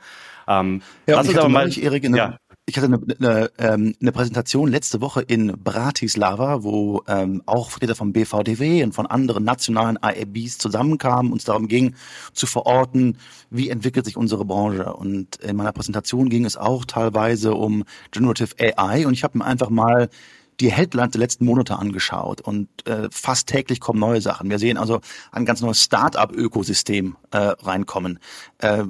[0.50, 2.38] Ähm, ja, lass uns aber mal, Erik, eine, ja.
[2.66, 7.96] Ich hatte eine, eine, ähm, eine Präsentation letzte Woche in Bratislava, wo ähm, auch Vertreter
[7.96, 11.96] vom BVDW und von anderen nationalen IABs zusammenkamen, uns darum ging,
[12.34, 13.18] zu verorten,
[13.50, 14.92] wie entwickelt sich unsere Branche.
[14.92, 19.46] Und in meiner Präsentation ging es auch teilweise um Generative AI und ich habe mir
[19.46, 20.10] einfach mal
[20.60, 24.50] die Headlines der letzten Monate angeschaut und äh, fast täglich kommen neue Sachen.
[24.50, 28.20] Wir sehen also ein ganz neues Start-up-Ökosystem äh, reinkommen.
[28.60, 28.84] Äh,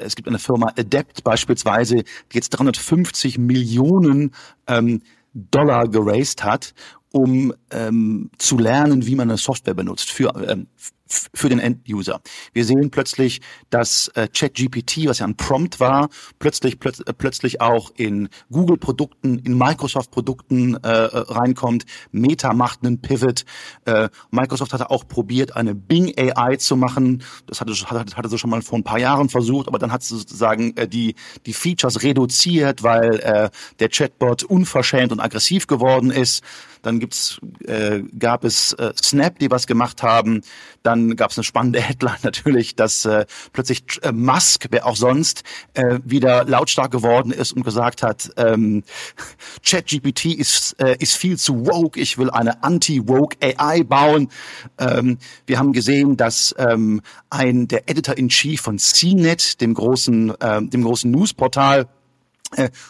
[0.00, 4.32] es gibt eine Firma Adept beispielsweise, die jetzt 350 Millionen
[4.66, 5.02] ähm,
[5.36, 6.72] Dollar geraced hat,
[7.12, 10.66] um ähm, zu lernen, wie man eine Software benutzt für ähm,
[11.06, 12.20] für den End-User.
[12.52, 13.40] Wir sehen plötzlich,
[13.70, 19.38] dass äh, ChatGPT, was ja ein Prompt war, plötzlich plötz, äh, plötzlich auch in Google-Produkten,
[19.38, 21.84] in Microsoft-Produkten äh, äh, reinkommt.
[22.10, 23.44] Meta macht einen Pivot.
[23.84, 27.22] Äh, Microsoft hatte auch probiert, eine Bing AI zu machen.
[27.46, 30.02] Das hatte, hatte, hatte sie schon mal vor ein paar Jahren versucht, aber dann hat
[30.02, 31.14] sie sozusagen äh, die
[31.46, 36.42] die Features reduziert, weil äh, der Chatbot unverschämt und aggressiv geworden ist.
[36.86, 40.42] Dann gibt's, äh, gab es äh, Snap, die was gemacht haben.
[40.84, 45.42] Dann gab es eine spannende Headline natürlich, dass äh, plötzlich äh, Musk, wer auch sonst,
[45.74, 48.84] äh, wieder lautstark geworden ist und gesagt hat, ähm,
[49.66, 54.30] ChatGPT ist, äh, ist viel zu woke, ich will eine anti-woke AI bauen.
[54.78, 60.84] Ähm, wir haben gesehen, dass ähm, ein der Editor-in-Chief von CNET, dem großen, äh, dem
[60.84, 61.88] großen Newsportal,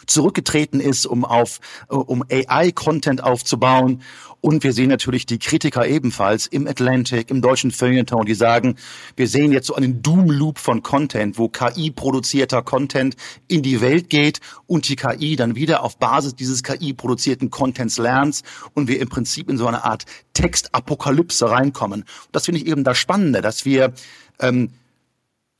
[0.05, 4.01] zurückgetreten ist, um auf äh, um AI-Content aufzubauen.
[4.39, 8.75] Und wir sehen natürlich die Kritiker ebenfalls im Atlantic, im deutschen Feuilleton, die sagen,
[9.15, 13.15] wir sehen jetzt so einen Doom-Loop von Content, wo KI-produzierter Content
[13.47, 18.43] in die Welt geht und die KI dann wieder auf Basis dieses KI-produzierten Contents lernt
[18.75, 22.05] und wir im Prinzip in so eine Art Textapokalypse reinkommen.
[22.31, 23.93] Das finde ich eben das Spannende, dass wir
[24.39, 24.69] ähm,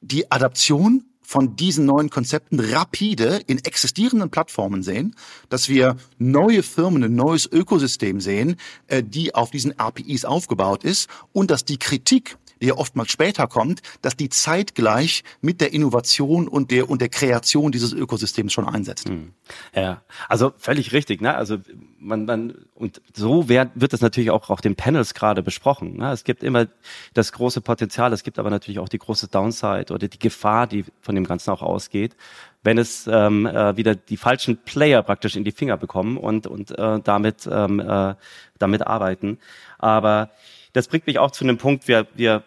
[0.01, 5.13] die Adaption von diesen neuen Konzepten rapide in existierenden Plattformen sehen,
[5.49, 8.55] dass wir neue Firmen, ein neues Ökosystem sehen,
[8.87, 13.81] äh, die auf diesen APIs aufgebaut ist und dass die Kritik ja oftmals später kommt,
[14.01, 19.09] dass die zeitgleich mit der Innovation und der und der Kreation dieses Ökosystems schon einsetzt.
[19.09, 19.33] Hm.
[19.75, 21.21] Ja, also völlig richtig.
[21.21, 21.35] Ne?
[21.35, 21.57] Also
[21.99, 25.97] man, man und so wird, wird das natürlich auch auf den Panels gerade besprochen.
[25.97, 26.11] Ne?
[26.11, 26.67] Es gibt immer
[27.13, 30.85] das große Potenzial, es gibt aber natürlich auch die große Downside oder die Gefahr, die
[31.01, 32.15] von dem Ganzen auch ausgeht
[32.63, 36.77] wenn es ähm, äh, wieder die falschen Player praktisch in die Finger bekommen und und
[36.77, 38.15] äh, damit ähm, äh,
[38.59, 39.39] damit arbeiten.
[39.77, 40.31] Aber
[40.77, 42.43] das bringt mich auch zu einem Punkt, wir, wir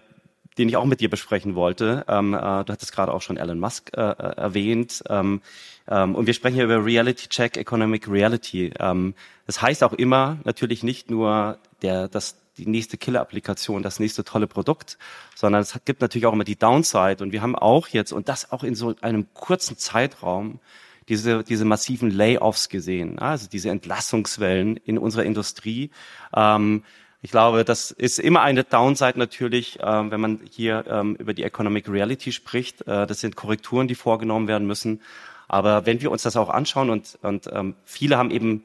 [0.58, 2.04] den ich auch mit dir besprechen wollte.
[2.08, 5.02] Ähm, äh, du hattest gerade auch schon Elon Musk äh, äh erwähnt.
[5.08, 5.40] Ähm,
[5.88, 8.72] ähm, und wir sprechen hier über Reality Check, Economic Reality.
[8.78, 9.14] Ähm,
[9.46, 14.46] das heißt auch immer natürlich nicht nur der, das, die nächste Killer-Applikation, das nächste tolle
[14.46, 14.98] Produkt,
[15.34, 17.22] sondern es gibt natürlich auch immer die Downside.
[17.22, 20.60] Und wir haben auch jetzt, und das auch in so einem kurzen Zeitraum,
[21.08, 25.90] diese, diese massiven Layoffs gesehen, also diese Entlassungswellen in unserer Industrie.
[26.34, 26.84] Ähm,
[27.22, 31.42] ich glaube, das ist immer eine Downside natürlich, ähm, wenn man hier ähm, über die
[31.42, 32.82] Economic Reality spricht.
[32.82, 35.02] Äh, das sind Korrekturen, die vorgenommen werden müssen.
[35.46, 38.64] Aber wenn wir uns das auch anschauen und, und ähm, viele haben eben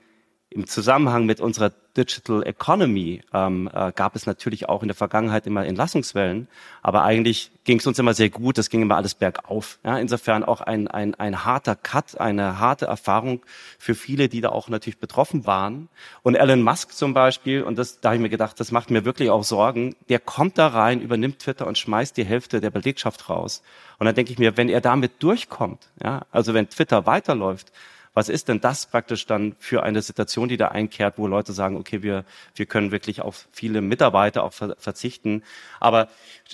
[0.55, 5.45] im Zusammenhang mit unserer Digital Economy ähm, äh, gab es natürlich auch in der Vergangenheit
[5.47, 6.47] immer Entlassungswellen,
[6.81, 9.79] aber eigentlich ging es uns immer sehr gut, es ging immer alles bergauf.
[9.83, 13.41] Ja, insofern auch ein, ein, ein harter Cut, eine harte Erfahrung
[13.77, 15.89] für viele, die da auch natürlich betroffen waren.
[16.23, 19.03] Und Elon Musk zum Beispiel, und das, da habe ich mir gedacht, das macht mir
[19.03, 23.29] wirklich auch Sorgen, der kommt da rein, übernimmt Twitter und schmeißt die Hälfte der Belegschaft
[23.29, 23.61] raus.
[23.99, 27.73] Und dann denke ich mir, wenn er damit durchkommt, ja, also wenn Twitter weiterläuft,
[28.15, 31.75] was ist denn das praktisch dann für eine Situation, die da einkehrt, wo Leute sagen,
[31.75, 32.23] okay, wir,
[32.56, 35.43] wir können wirklich auf viele Mitarbeiter auch ver verzichten.
[35.82, 36.08] Aber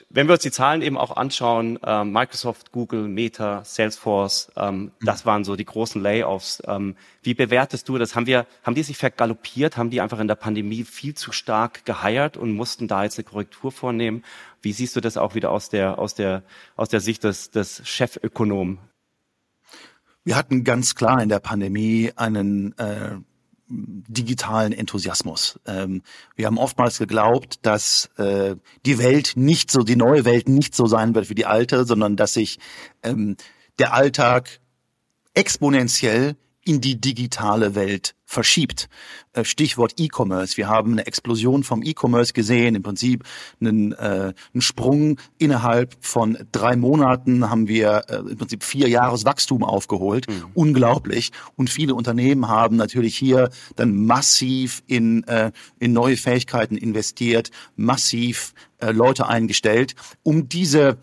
[0.10, 4.92] wenn wir uns die Zahlen eben auch anschauen, äh, Microsoft, Google, Meta, Salesforce, ähm, mhm.
[5.06, 6.64] das waren so die großen Layoffs.
[6.66, 8.16] Ähm, wie bewertest du das?
[8.16, 9.78] Haben wir, haben die sich vergaloppiert?
[9.78, 13.26] Haben die einfach in der Pandemie viel zu stark geheiert und mussten da jetzt eine
[13.26, 14.24] Korrektur vornehmen?
[14.64, 16.42] Wie siehst du das auch wieder aus der, aus der,
[16.76, 18.80] aus der Sicht des, des Chefökonomen?
[20.24, 23.18] Wir hatten ganz klar in der Pandemie einen äh,
[23.68, 25.60] digitalen Enthusiasmus.
[25.66, 26.04] Ähm,
[26.36, 28.56] wir haben oftmals geglaubt, dass äh,
[28.86, 32.16] die Welt nicht so, die neue Welt nicht so sein wird wie die alte, sondern
[32.18, 32.60] dass sich
[33.02, 33.38] ähm,
[33.80, 34.60] der Alltag
[35.34, 38.88] exponentiell in die digitale Welt verschiebt.
[39.34, 40.56] Äh, Stichwort E-Commerce.
[40.58, 43.24] Wir haben eine Explosion vom E-Commerce gesehen, im Prinzip
[43.60, 49.26] einen, äh, einen Sprung innerhalb von drei Monaten haben wir äh, im Prinzip vier Jahres
[49.26, 50.30] Wachstum aufgeholt.
[50.30, 50.46] Mhm.
[50.54, 51.32] Unglaublich.
[51.56, 58.54] Und viele Unternehmen haben natürlich hier dann massiv in, äh, in neue Fähigkeiten investiert, massiv
[58.78, 60.98] äh, Leute eingestellt, um diese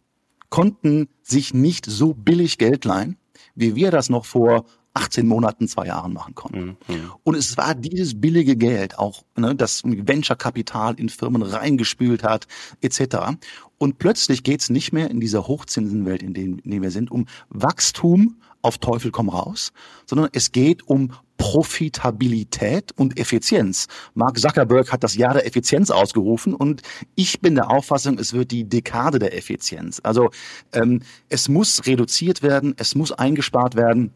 [0.49, 3.17] konnten sich nicht so billig Geld leihen,
[3.57, 6.77] wie wir das noch vor 18 Monaten, zwei Jahren machen konnten.
[6.87, 7.11] Mhm.
[7.23, 12.47] Und es war dieses billige Geld, auch ne, das Venture-Kapital in Firmen reingespült hat,
[12.81, 13.37] etc.
[13.77, 18.37] Und plötzlich geht's nicht mehr in dieser Hochzinsenwelt, in in der wir sind, um Wachstum
[18.63, 19.71] auf Teufel komm raus,
[20.07, 23.87] sondern es geht um Profitabilität und Effizienz.
[24.13, 26.81] Mark Zuckerberg hat das Jahr der Effizienz ausgerufen und
[27.15, 30.01] ich bin der Auffassung, es wird die Dekade der Effizienz.
[30.03, 30.29] Also
[30.73, 34.13] ähm, es muss reduziert werden, es muss eingespart werden.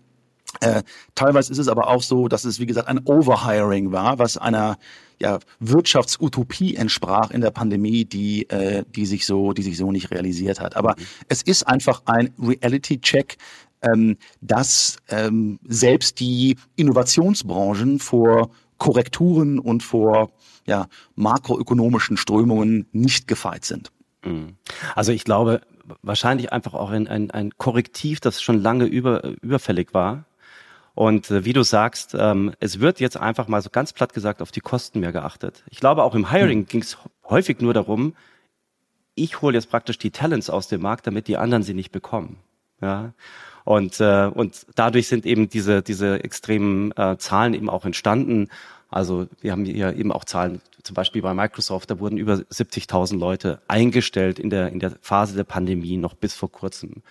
[0.59, 0.83] Äh,
[1.15, 4.77] teilweise ist es aber auch so, dass es, wie gesagt, ein Overhiring war, was einer
[5.19, 10.11] ja, Wirtschaftsutopie entsprach in der Pandemie, die, äh, die, sich so, die sich so nicht
[10.11, 10.75] realisiert hat.
[10.75, 11.03] Aber mhm.
[11.29, 13.37] es ist einfach ein Reality-Check,
[13.81, 20.31] ähm, dass ähm, selbst die Innovationsbranchen vor Korrekturen und vor
[20.65, 23.91] ja, makroökonomischen Strömungen nicht gefeit sind.
[24.23, 24.55] Mhm.
[24.95, 25.61] Also ich glaube,
[26.01, 30.25] wahrscheinlich einfach auch ein, ein, ein Korrektiv, das schon lange über, überfällig war.
[30.93, 34.41] Und äh, wie du sagst, ähm, es wird jetzt einfach mal so ganz platt gesagt
[34.41, 35.63] auf die Kosten mehr geachtet.
[35.69, 36.65] Ich glaube, auch im Hiring mhm.
[36.65, 38.13] ging es häufig nur darum,
[39.15, 42.37] ich hole jetzt praktisch die Talents aus dem Markt, damit die anderen sie nicht bekommen.
[42.81, 43.13] Ja.
[43.71, 48.49] Und, äh, und dadurch sind eben diese, diese extremen äh, Zahlen eben auch entstanden.
[48.91, 53.17] Also wir haben hier eben auch Zahlen, zum Beispiel bei Microsoft, da wurden über 70.000
[53.17, 57.01] Leute eingestellt in der, in der Phase der Pandemie noch bis vor kurzem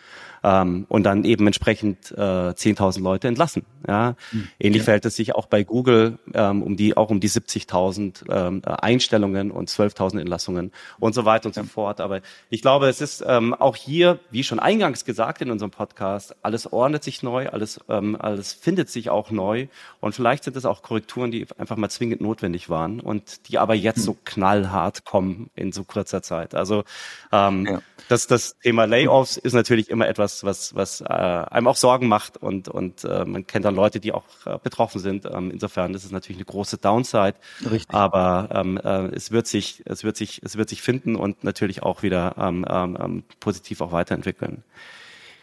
[0.43, 3.65] ähm, und dann eben entsprechend äh, 10.000 Leute entlassen.
[3.87, 4.17] Ja?
[4.33, 4.49] Mhm.
[4.59, 4.85] Ähnlich ja.
[4.85, 9.51] verhält es sich auch bei Google ähm, um die auch um die 70.000 ähm, Einstellungen
[9.51, 12.01] und 12.000 Entlassungen und so weiter und so fort.
[12.01, 16.35] Aber ich glaube, es ist ähm, auch hier, wie schon eingangs gesagt in unserem Podcast,
[16.43, 19.69] alles ordnet sich neu, alles ähm, alles findet sich auch neu
[20.01, 23.75] und vielleicht sind es auch Korrekturen, die einfach mal zwingend notwendig waren und die aber
[23.75, 24.03] jetzt mhm.
[24.03, 26.55] so knallhart kommen in so kurzer Zeit.
[26.55, 26.85] Also
[27.33, 27.83] ähm, ja.
[28.09, 32.09] das das Thema Layoffs ist natürlich immer etwas was, was, was äh, einem auch Sorgen
[32.09, 35.27] macht und, und äh, man kennt dann Leute, die auch äh, betroffen sind.
[35.27, 37.35] Ähm, insofern ist es natürlich eine große Downside.
[37.71, 37.95] Richtig.
[37.95, 41.83] Aber ähm, äh, es wird sich, es wird sich, es wird sich finden und natürlich
[41.83, 44.63] auch wieder ähm, ähm, ähm positiv auch weiterentwickeln.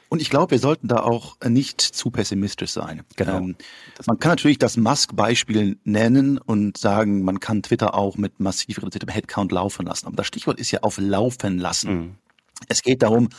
[0.09, 3.03] Und ich glaube, wir sollten da auch nicht zu pessimistisch sein.
[3.15, 3.37] Genau.
[3.37, 3.55] Ähm,
[4.05, 9.09] man kann natürlich das Musk-Beispiel nennen und sagen, man kann Twitter auch mit massiv reduziertem
[9.09, 10.07] Headcount laufen lassen.
[10.07, 11.93] Aber das Stichwort ist ja auf Laufen lassen.
[11.93, 12.15] Mhm.
[12.67, 13.29] Es geht darum,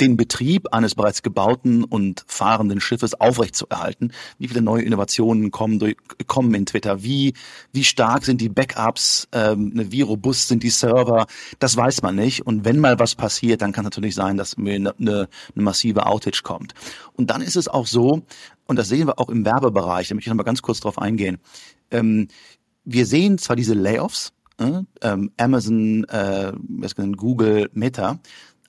[0.00, 4.12] den Betrieb eines bereits gebauten und fahrenden Schiffes aufrechtzuerhalten.
[4.38, 7.02] Wie viele neue Innovationen kommen, durch, kommen in Twitter?
[7.02, 7.34] Wie,
[7.72, 9.28] wie stark sind die Backups?
[9.32, 11.26] Ähm, ne, wie robust sind die Server?
[11.58, 12.46] Das weiß man nicht.
[12.46, 15.28] Und wenn mal was passiert, dann kann es natürlich sein, dass eine, eine, eine
[15.64, 16.74] massive Outage kommt.
[17.16, 18.22] Und dann ist es auch so,
[18.66, 20.98] und das sehen wir auch im Werbebereich, da möchte ich noch mal ganz kurz drauf
[20.98, 21.38] eingehen.
[21.90, 22.28] Ähm,
[22.84, 26.52] wir sehen zwar diese Layoffs, äh, ähm, Amazon, äh,
[27.16, 28.18] Google, Meta,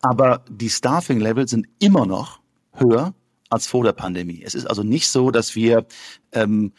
[0.02, 2.40] aber die Staffing-Level sind immer noch
[2.74, 3.14] höher
[3.50, 4.42] als vor der Pandemie.
[4.44, 5.86] Es ist also nicht so, dass wir
[6.32, 6.72] ähm,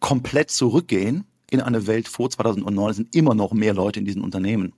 [0.00, 4.72] komplett zurückgehen in eine Welt vor 2009 sind immer noch mehr Leute in diesen Unternehmen.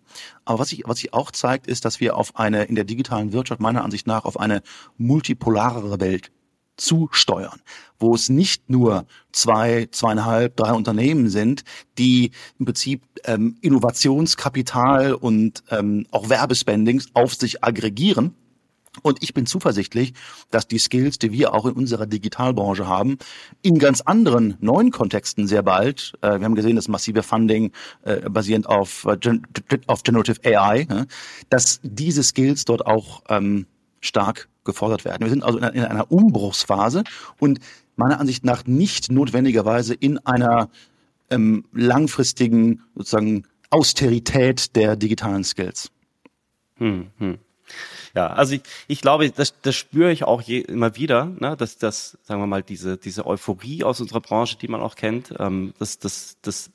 [0.44, 3.32] Aber was sich was sich auch zeigt, ist, dass wir auf eine in der digitalen
[3.32, 4.62] Wirtschaft meiner Ansicht nach auf eine
[4.98, 6.30] multipolarere Welt
[6.78, 7.60] zusteuern,
[7.98, 11.64] wo es nicht nur zwei, zweieinhalb, drei Unternehmen sind,
[11.98, 18.34] die im Prinzip ähm, Innovationskapital und ähm, auch Werbespendings auf sich aggregieren.
[19.02, 20.14] Und ich bin zuversichtlich,
[20.50, 23.18] dass die Skills, die wir auch in unserer Digitalbranche haben,
[23.62, 28.28] in ganz anderen neuen Kontexten sehr bald, äh, wir haben gesehen, das massive Funding äh,
[28.28, 29.18] basierend auf, äh,
[29.86, 31.06] auf Generative AI,
[31.50, 33.66] dass diese Skills dort auch ähm,
[34.00, 35.22] stark gefordert werden.
[35.22, 37.02] Wir sind also in einer Umbruchsphase
[37.40, 37.58] und
[37.96, 40.68] meiner Ansicht nach nicht notwendigerweise in einer
[41.30, 45.90] ähm, langfristigen sozusagen Austerität der digitalen Skills.
[46.76, 47.38] Hm, hm.
[48.14, 51.78] Ja, also ich, ich glaube, das, das spüre ich auch je, immer wieder, ne, dass
[51.78, 55.74] das, sagen wir mal, diese diese Euphorie aus unserer Branche, die man auch kennt, ähm,
[55.78, 56.70] das das das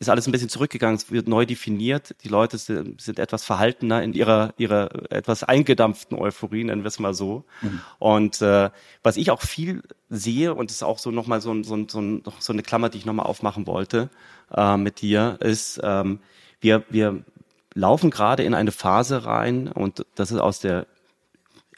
[0.00, 2.14] ist alles ein bisschen zurückgegangen, es wird neu definiert.
[2.22, 7.00] Die Leute sind, sind etwas verhaltener in ihrer, ihrer etwas eingedampften Euphorie, nennen wir es
[7.00, 7.44] mal so.
[7.62, 7.80] Mhm.
[7.98, 8.70] Und äh,
[9.02, 12.52] was ich auch viel sehe, und das ist auch so nochmal so, so, so, so
[12.52, 14.08] eine Klammer, die ich nochmal aufmachen wollte
[14.54, 16.20] äh, mit dir, ist, ähm,
[16.60, 17.24] wir, wir
[17.74, 20.86] laufen gerade in eine Phase rein, und das ist aus der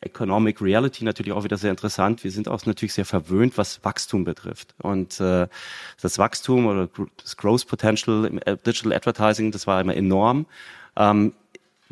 [0.02, 2.24] Economic Reality natürlich auch wieder sehr interessant.
[2.24, 4.74] Wir sind auch natürlich sehr verwöhnt, was Wachstum betrifft.
[4.78, 5.46] Und äh,
[6.00, 6.88] das Wachstum oder
[7.22, 10.46] das Growth Potential im äh, Digital Advertising, das war immer enorm.
[10.96, 11.34] Ähm,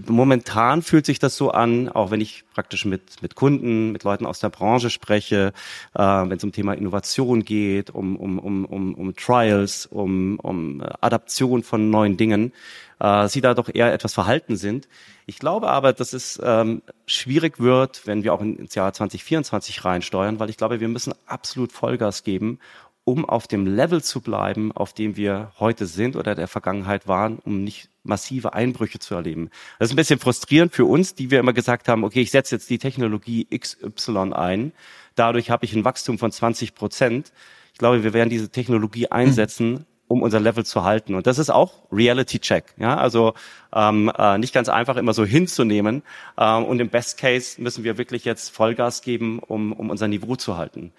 [0.06, 4.26] momentan fühlt sich das so an, auch wenn ich praktisch mit, mit Kunden, mit Leuten
[4.26, 5.52] aus der Branche spreche,
[5.94, 10.82] äh, wenn es um Thema Innovation geht, um, um, um, um, um Trials, um, um
[11.00, 12.52] Adaption von neuen Dingen,
[13.00, 14.88] äh, sie da doch eher etwas verhalten sind.
[15.26, 20.38] Ich glaube aber, dass es ähm, schwierig wird, wenn wir auch ins Jahr 2024 reinsteuern,
[20.38, 22.60] weil ich glaube, wir müssen absolut Vollgas geben,
[23.04, 27.38] um auf dem Level zu bleiben, auf dem wir heute sind oder der Vergangenheit waren,
[27.38, 29.50] um nicht massive Einbrüche zu erleben.
[29.78, 32.54] Das ist ein bisschen frustrierend für uns, die wir immer gesagt haben, okay, ich setze
[32.54, 34.72] jetzt die Technologie XY ein,
[35.14, 37.32] dadurch habe ich ein Wachstum von 20 Prozent.
[37.72, 41.14] Ich glaube, wir werden diese Technologie einsetzen, um unser Level zu halten.
[41.14, 42.74] Und das ist auch Reality Check.
[42.78, 43.34] Ja, also
[43.72, 46.02] ähm, äh, nicht ganz einfach immer so hinzunehmen.
[46.38, 50.34] Ähm, und im Best Case müssen wir wirklich jetzt Vollgas geben, um, um unser Niveau
[50.34, 50.92] zu halten.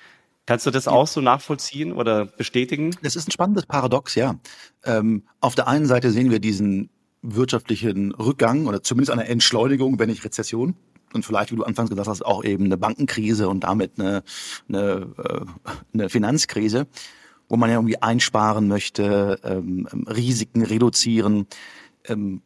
[0.46, 2.96] Kannst du das auch so nachvollziehen oder bestätigen?
[3.04, 4.36] Das ist ein spannendes Paradox, ja.
[4.84, 6.90] Ähm, auf der einen Seite sehen wir diesen
[7.22, 10.76] wirtschaftlichen Rückgang oder zumindest eine Entschleunigung, wenn nicht Rezession.
[11.14, 14.24] Und vielleicht, wie du anfangs gesagt hast, auch eben eine Bankenkrise und damit eine,
[14.68, 15.42] eine, äh,
[15.94, 16.88] eine Finanzkrise
[17.50, 21.48] wo man ja irgendwie einsparen möchte, ähm, ähm, Risiken reduzieren.
[22.06, 22.42] Ähm,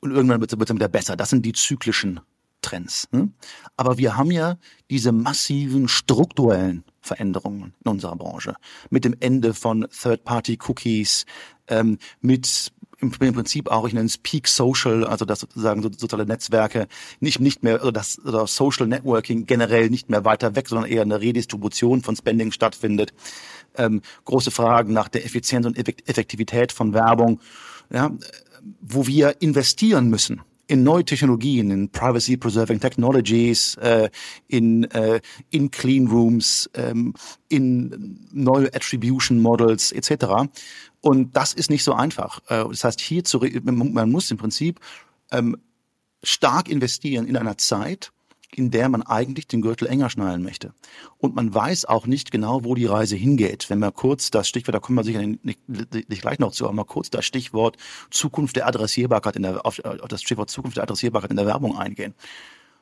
[0.00, 1.16] und irgendwann wird es wieder besser.
[1.16, 2.20] Das sind die zyklischen
[2.60, 3.08] Trends.
[3.12, 3.30] Ne?
[3.76, 4.58] Aber wir haben ja
[4.90, 8.56] diese massiven strukturellen Veränderungen in unserer Branche.
[8.90, 11.24] Mit dem Ende von Third-Party-Cookies,
[11.68, 12.72] ähm, mit
[13.02, 16.86] im Prinzip auch, ich nenne es Peak Social, also dass sozusagen soziale Netzwerke
[17.20, 21.02] nicht, nicht mehr, also das oder Social Networking generell nicht mehr weiter weg, sondern eher
[21.02, 23.12] eine Redistribution von Spending stattfindet.
[23.76, 27.40] Ähm, große Fragen nach der Effizienz und Effektivität von Werbung,
[27.92, 28.10] ja,
[28.80, 34.08] wo wir investieren müssen in neue Technologien, in Privacy Preserving Technologies, äh,
[34.48, 37.14] in, äh, in Clean Rooms, ähm,
[37.48, 40.48] in neue Attribution Models etc.
[41.02, 42.40] Und das ist nicht so einfach.
[42.48, 44.80] Äh, das heißt, hier zu, man muss im Prinzip
[45.30, 45.58] ähm,
[46.22, 48.12] stark investieren in einer Zeit,
[48.54, 50.74] in der man eigentlich den Gürtel enger schnallen möchte.
[51.18, 53.70] Und man weiß auch nicht genau, wo die Reise hingeht.
[53.70, 56.74] Wenn man kurz das Stichwort, da kommen wir sicher nicht, nicht gleich noch zu, aber
[56.74, 57.78] mal kurz das Stichwort
[58.10, 62.14] Zukunft der Adressierbarkeit in der, auf, das Stichwort Zukunft der Adressierbarkeit in der Werbung eingehen.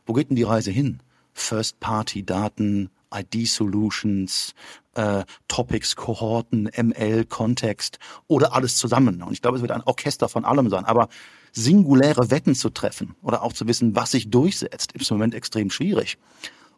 [0.07, 1.01] Wo geht denn die Reise hin?
[1.35, 4.55] First-Party-Daten, ID-Solutions,
[4.95, 9.23] äh, Topics, Kohorten, ML, Kontext oder alles zusammen.
[9.23, 10.85] Und ich glaube, es wird ein Orchester von allem sein.
[10.85, 11.09] Aber
[11.53, 15.71] singuläre Wetten zu treffen oder auch zu wissen, was sich durchsetzt, ist im Moment extrem
[15.71, 16.19] schwierig.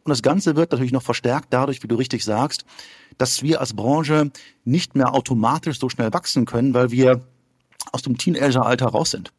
[0.04, 2.64] Und das Ganze wird natürlich noch verstärkt dadurch, wie du richtig sagst,
[3.18, 4.30] dass wir als Branche
[4.64, 7.22] nicht mehr automatisch so schnell wachsen können, weil wir
[7.92, 9.32] aus dem Teenageralter raus sind.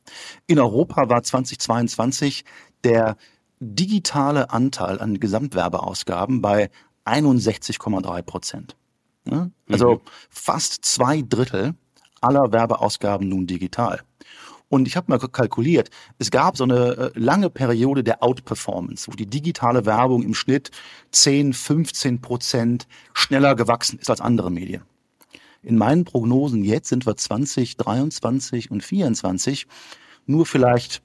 [0.48, 2.46] In Europa war 2022
[2.84, 3.18] der
[3.64, 6.70] digitale Anteil an Gesamtwerbeausgaben bei
[7.06, 8.76] 61,3 Prozent.
[9.70, 10.00] Also mhm.
[10.30, 11.76] fast zwei Drittel
[12.22, 14.02] aller Werbeausgaben nun digital.
[14.70, 19.16] Und ich habe mal kalkuliert, es gab so eine äh, lange Periode der Outperformance, wo
[19.16, 20.72] die digitale Werbung im Schnitt
[21.12, 24.82] 10, 15 Prozent schneller gewachsen ist als andere Medien.
[25.62, 29.68] In meinen Prognosen jetzt sind wir 20, 23 und 24
[30.26, 31.04] nur vielleicht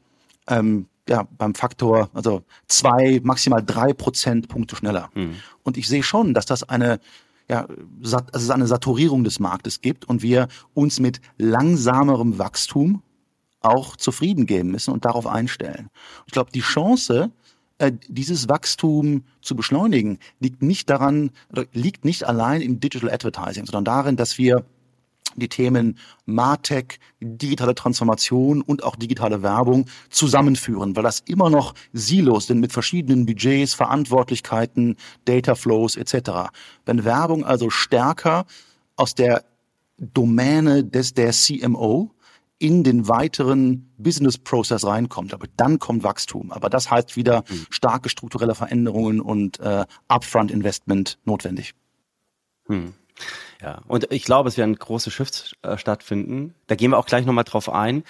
[0.48, 5.10] ähm, ja, beim Faktor, also zwei, maximal drei Prozentpunkte schneller.
[5.14, 5.36] Mhm.
[5.62, 7.00] Und ich sehe schon, dass das eine
[7.50, 7.66] ja,
[8.32, 13.02] also eine Saturierung des Marktes gibt und wir uns mit langsamerem Wachstum
[13.60, 15.88] auch zufrieden geben müssen und darauf einstellen.
[16.26, 17.30] Ich glaube, die Chance,
[17.78, 21.30] äh, dieses Wachstum zu beschleunigen, liegt nicht daran,
[21.72, 24.64] liegt nicht allein im Digital Advertising, sondern darin, dass wir
[25.38, 32.46] die Themen Martech, digitale Transformation und auch digitale Werbung zusammenführen, weil das immer noch Silos
[32.46, 36.50] sind mit verschiedenen Budgets, Verantwortlichkeiten, Data Flows etc.
[36.84, 38.46] Wenn Werbung also stärker
[38.96, 39.44] aus der
[39.98, 42.10] Domäne des der CMO
[42.58, 45.32] in den weiteren Business Process reinkommt.
[45.32, 46.50] Aber dann kommt Wachstum.
[46.50, 47.66] Aber das heißt wieder mhm.
[47.70, 51.74] starke strukturelle Veränderungen und äh, Upfront Investment notwendig.
[52.66, 52.94] Hm.
[53.60, 56.54] Ja, und ich glaube, es werden große Shifts äh, stattfinden.
[56.66, 58.04] Da gehen wir auch gleich nochmal drauf ein.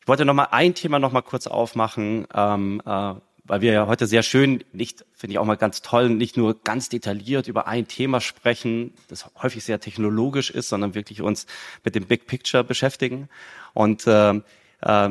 [0.00, 4.22] Ich wollte nochmal ein Thema nochmal kurz aufmachen, ähm, äh, weil wir ja heute sehr
[4.22, 8.20] schön, nicht, finde ich auch mal ganz toll, nicht nur ganz detailliert über ein Thema
[8.20, 11.46] sprechen, das häufig sehr technologisch ist, sondern wirklich uns
[11.84, 13.28] mit dem Big Picture beschäftigen.
[13.74, 14.40] Und äh,
[14.80, 15.08] äh,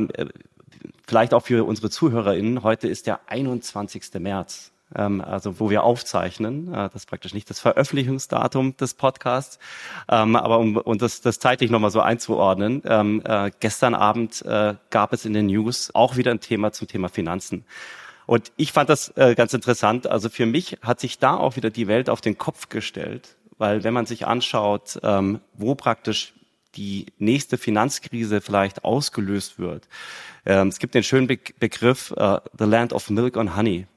[1.08, 4.14] vielleicht auch für unsere ZuhörerInnen, heute ist der 21.
[4.20, 6.74] März ähm, also wo wir aufzeichnen.
[6.74, 9.60] Äh, das ist praktisch nicht das Veröffentlichungsdatum des Podcasts,
[10.10, 14.76] ähm, aber um, um das, das zeitlich nochmal so einzuordnen, ähm, äh, gestern Abend äh,
[14.90, 17.66] gab es in den News auch wieder ein Thema zum Thema Finanzen.
[18.26, 20.06] Und ich fand das äh, ganz interessant.
[20.06, 23.84] Also für mich hat sich da auch wieder die Welt auf den Kopf gestellt, weil
[23.84, 26.34] wenn man sich anschaut, ähm, wo praktisch
[26.76, 29.88] die nächste Finanzkrise vielleicht ausgelöst wird.
[30.46, 33.88] Ähm, es gibt den schönen Be Begriff uh, The Land of Milk and Honey.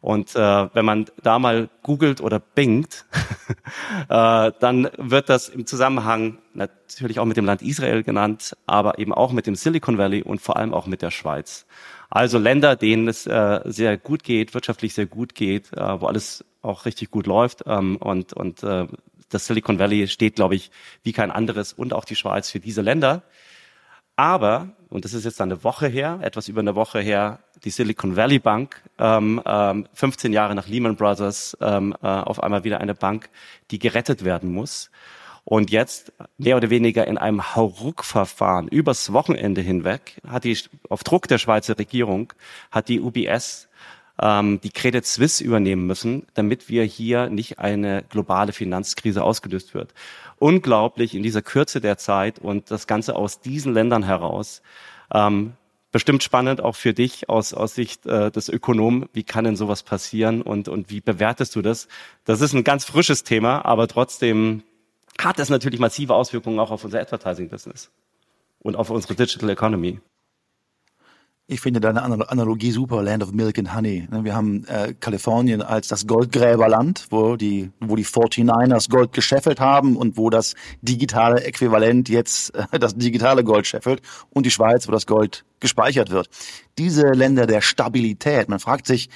[0.00, 3.04] Und äh, wenn man da mal googelt oder bingt,
[4.08, 9.12] äh, dann wird das im Zusammenhang natürlich auch mit dem Land Israel genannt, aber eben
[9.12, 11.66] auch mit dem Silicon Valley und vor allem auch mit der Schweiz.
[12.10, 16.44] Also Länder, denen es äh, sehr gut geht, wirtschaftlich sehr gut geht, äh, wo alles
[16.62, 17.64] auch richtig gut läuft.
[17.66, 18.86] Ähm, und und äh,
[19.30, 20.70] das Silicon Valley steht, glaube ich,
[21.02, 23.22] wie kein anderes und auch die Schweiz für diese Länder.
[24.16, 28.16] Aber, und das ist jetzt eine Woche her, etwas über eine Woche her, die Silicon
[28.16, 32.94] Valley Bank, ähm, ähm, 15 Jahre nach Lehman Brothers, ähm, äh, auf einmal wieder eine
[32.94, 33.30] Bank,
[33.70, 34.90] die gerettet werden muss.
[35.44, 41.26] Und jetzt, mehr oder weniger in einem Hauruck-Verfahren, übers Wochenende hinweg, hat die, auf Druck
[41.28, 42.32] der Schweizer Regierung,
[42.70, 43.68] hat die UBS
[44.20, 49.94] ähm, die Credit Suisse übernehmen müssen, damit wir hier nicht eine globale Finanzkrise ausgelöst wird
[50.38, 54.62] unglaublich in dieser Kürze der Zeit und das Ganze aus diesen Ländern heraus.
[55.12, 55.54] Ähm,
[55.90, 59.08] bestimmt spannend auch für dich aus, aus Sicht äh, des Ökonomen.
[59.12, 61.88] Wie kann denn sowas passieren und, und wie bewertest du das?
[62.24, 64.62] Das ist ein ganz frisches Thema, aber trotzdem
[65.18, 67.90] hat es natürlich massive Auswirkungen auch auf unser Advertising-Business
[68.60, 70.00] und auf unsere Digital Economy.
[71.50, 74.06] Ich finde deine Analogie super, Land of Milk and Honey.
[74.10, 79.58] Ne, wir haben äh, Kalifornien als das Goldgräberland, wo die, wo die 49ers Gold gescheffelt
[79.58, 84.86] haben und wo das digitale Äquivalent jetzt äh, das digitale Gold scheffelt und die Schweiz,
[84.88, 86.28] wo das Gold gespeichert wird.
[86.76, 89.08] Diese Länder der Stabilität, man fragt sich,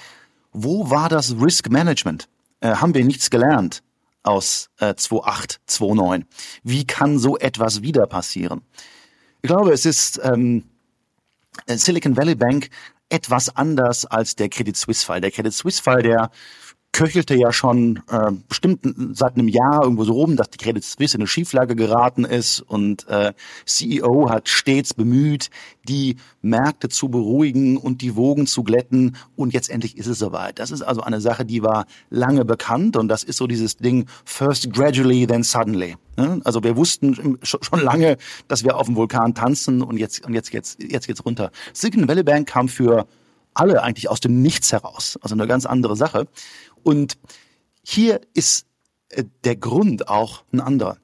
[0.52, 2.30] wo war das Risk Management?
[2.60, 3.82] Äh, haben wir nichts gelernt
[4.22, 6.24] aus äh, 2008, 2009?
[6.64, 8.62] Wie kann so etwas wieder passieren?
[9.42, 10.71] Ich glaube, es ist ähm, äh,
[11.68, 12.68] Silicon Valley Bank
[13.08, 15.20] etwas anders als der Credit Suisse Fall.
[15.20, 16.30] Der Credit Suisse Fall, der
[16.92, 18.80] köchelte ja schon äh, bestimmt
[19.12, 22.60] seit einem Jahr irgendwo so rum, dass die Credit Suisse in eine Schieflage geraten ist
[22.60, 23.32] und äh,
[23.64, 25.48] CEO hat stets bemüht,
[25.88, 30.58] die Märkte zu beruhigen und die Wogen zu glätten und jetzt endlich ist es soweit.
[30.58, 34.06] Das ist also eine Sache, die war lange bekannt und das ist so dieses Ding
[34.26, 35.96] first gradually then suddenly.
[36.18, 36.42] Ne?
[36.44, 38.18] Also wir wussten schon lange,
[38.48, 41.50] dass wir auf dem Vulkan tanzen und jetzt und jetzt jetzt jetzt geht's runter.
[41.72, 43.06] Silicon Valley Bank kam für
[43.54, 46.26] alle eigentlich aus dem Nichts heraus, also eine ganz andere Sache.
[46.82, 47.18] Und
[47.82, 48.66] hier ist
[49.08, 50.98] äh, der Grund auch ein anderer.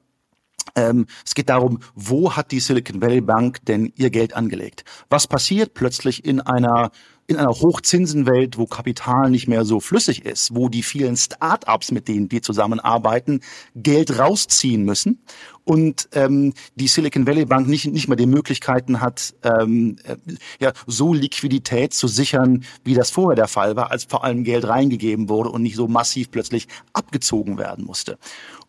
[0.79, 4.85] Ähm, es geht darum, wo hat die Silicon Valley Bank denn ihr Geld angelegt?
[5.09, 6.91] Was passiert plötzlich in einer
[7.27, 12.07] in einer Hochzinsenwelt, wo Kapital nicht mehr so flüssig ist, wo die vielen Start-ups, mit
[12.07, 13.41] denen die zusammenarbeiten,
[13.75, 15.21] Geld rausziehen müssen
[15.63, 20.15] und ähm, die Silicon Valley Bank nicht, nicht mehr die Möglichkeiten hat, ähm, äh,
[20.59, 24.67] ja, so Liquidität zu sichern, wie das vorher der Fall war, als vor allem Geld
[24.67, 28.17] reingegeben wurde und nicht so massiv plötzlich abgezogen werden musste.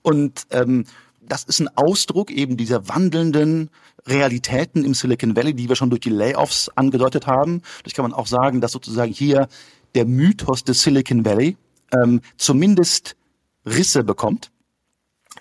[0.02, 0.84] Und ähm,
[1.30, 3.70] das ist ein Ausdruck eben dieser wandelnden
[4.06, 7.62] Realitäten im Silicon Valley, die wir schon durch die Layoffs angedeutet haben.
[7.84, 9.48] Das kann man auch sagen, dass sozusagen hier
[9.94, 11.56] der Mythos des Silicon Valley
[11.92, 13.16] ähm, zumindest
[13.64, 14.50] Risse bekommt.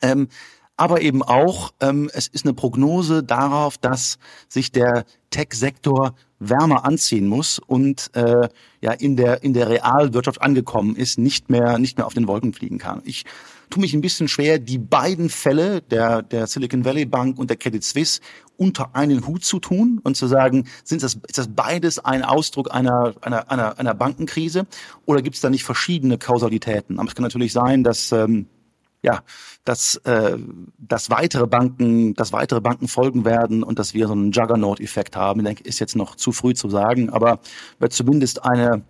[0.01, 0.27] Ähm,
[0.77, 7.27] aber eben auch, ähm, es ist eine Prognose darauf, dass sich der Tech-Sektor wärmer anziehen
[7.27, 8.47] muss und äh,
[8.79, 12.53] ja in der in der Realwirtschaft angekommen ist, nicht mehr nicht mehr auf den Wolken
[12.53, 13.01] fliegen kann.
[13.03, 13.25] Ich
[13.69, 17.57] tue mich ein bisschen schwer, die beiden Fälle der der Silicon Valley Bank und der
[17.57, 18.21] Credit Suisse
[18.57, 22.73] unter einen Hut zu tun und zu sagen, sind das ist das beides ein Ausdruck
[22.73, 24.65] einer einer einer, einer Bankenkrise
[25.05, 26.99] oder gibt es da nicht verschiedene Kausalitäten?
[26.99, 28.47] Aber es kann natürlich sein, dass ähm,
[29.01, 29.21] ja,
[29.63, 30.37] dass, äh,
[30.77, 35.39] dass weitere Banken, dass weitere Banken folgen werden und dass wir so einen Juggernaut-Effekt haben.
[35.39, 37.39] Ich denke, ist jetzt noch zu früh zu sagen, aber
[37.79, 38.83] wird zumindest eine,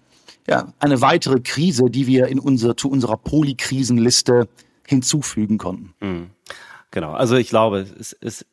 [0.48, 4.48] ja, eine weitere Krise, die wir in unsere, zu unserer Polykrisenliste
[4.90, 5.94] hinzufügen konnten.
[6.00, 6.30] Mhm.
[6.92, 8.46] Genau, also ich glaube, es, es,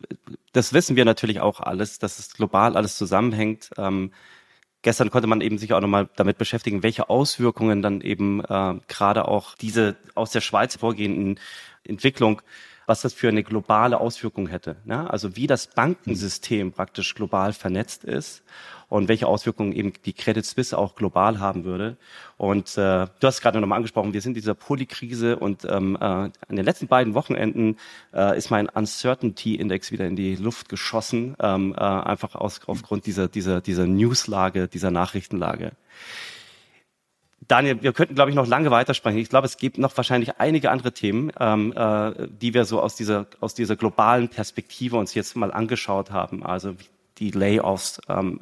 [0.53, 3.70] das wissen wir natürlich auch alles, dass es global alles zusammenhängt.
[3.78, 4.12] Ähm,
[4.82, 9.26] gestern konnte man eben sich auch nochmal damit beschäftigen, welche Auswirkungen dann eben äh, gerade
[9.28, 11.41] auch diese aus der Schweiz vorgehenden
[11.84, 12.43] Entwicklung
[12.87, 14.76] was das für eine globale Auswirkung hätte.
[14.84, 15.11] Ne?
[15.11, 18.43] Also wie das Bankensystem praktisch global vernetzt ist
[18.89, 21.97] und welche Auswirkungen eben die Credit Suisse auch global haben würde.
[22.37, 26.05] Und äh, du hast gerade nochmal angesprochen, wir sind in dieser Polykrise und ähm, äh,
[26.05, 27.76] an den letzten beiden Wochenenden
[28.14, 33.07] äh, ist mein Uncertainty Index wieder in die Luft geschossen, ähm, äh, einfach aus, aufgrund
[33.07, 35.72] dieser, dieser, dieser Newslage, dieser Nachrichtenlage.
[37.49, 39.19] Daniel, wir könnten, glaube ich, noch lange weitersprechen.
[39.19, 42.97] Ich glaube, es gibt noch wahrscheinlich einige andere Themen, ähm, äh, die wir so aus
[42.97, 46.45] dieser, aus dieser globalen Perspektive uns jetzt mal angeschaut haben.
[46.45, 46.75] Also
[47.19, 48.41] die Layoffs, ähm,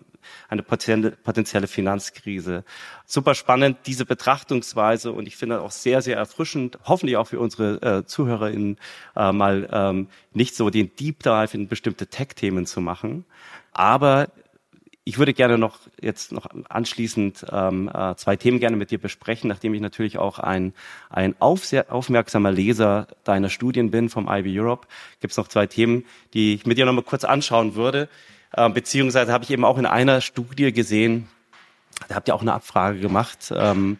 [0.49, 2.65] eine potenzielle, Finanzkrise.
[3.05, 7.83] Super spannend, diese Betrachtungsweise und ich finde auch sehr, sehr erfrischend, hoffentlich auch für unsere
[7.83, 8.79] äh, ZuhörerInnen,
[9.17, 13.25] äh, mal ähm, nicht so den Deep Dive in bestimmte Tech-Themen zu machen,
[13.73, 14.29] aber
[15.05, 19.49] ich würde gerne noch jetzt noch anschließend ähm, äh, zwei Themen gerne mit dir besprechen,
[19.49, 20.73] nachdem ich natürlich auch ein,
[21.11, 24.89] ein auf, sehr aufmerksamer Leser deiner Studien bin vom IB Europe.
[25.21, 28.09] Gibt es noch zwei Themen, die ich mit dir noch mal kurz anschauen würde.
[28.53, 31.29] Äh, beziehungsweise habe ich eben auch in einer Studie gesehen,
[32.09, 33.99] da habt ihr auch eine Abfrage gemacht, ähm,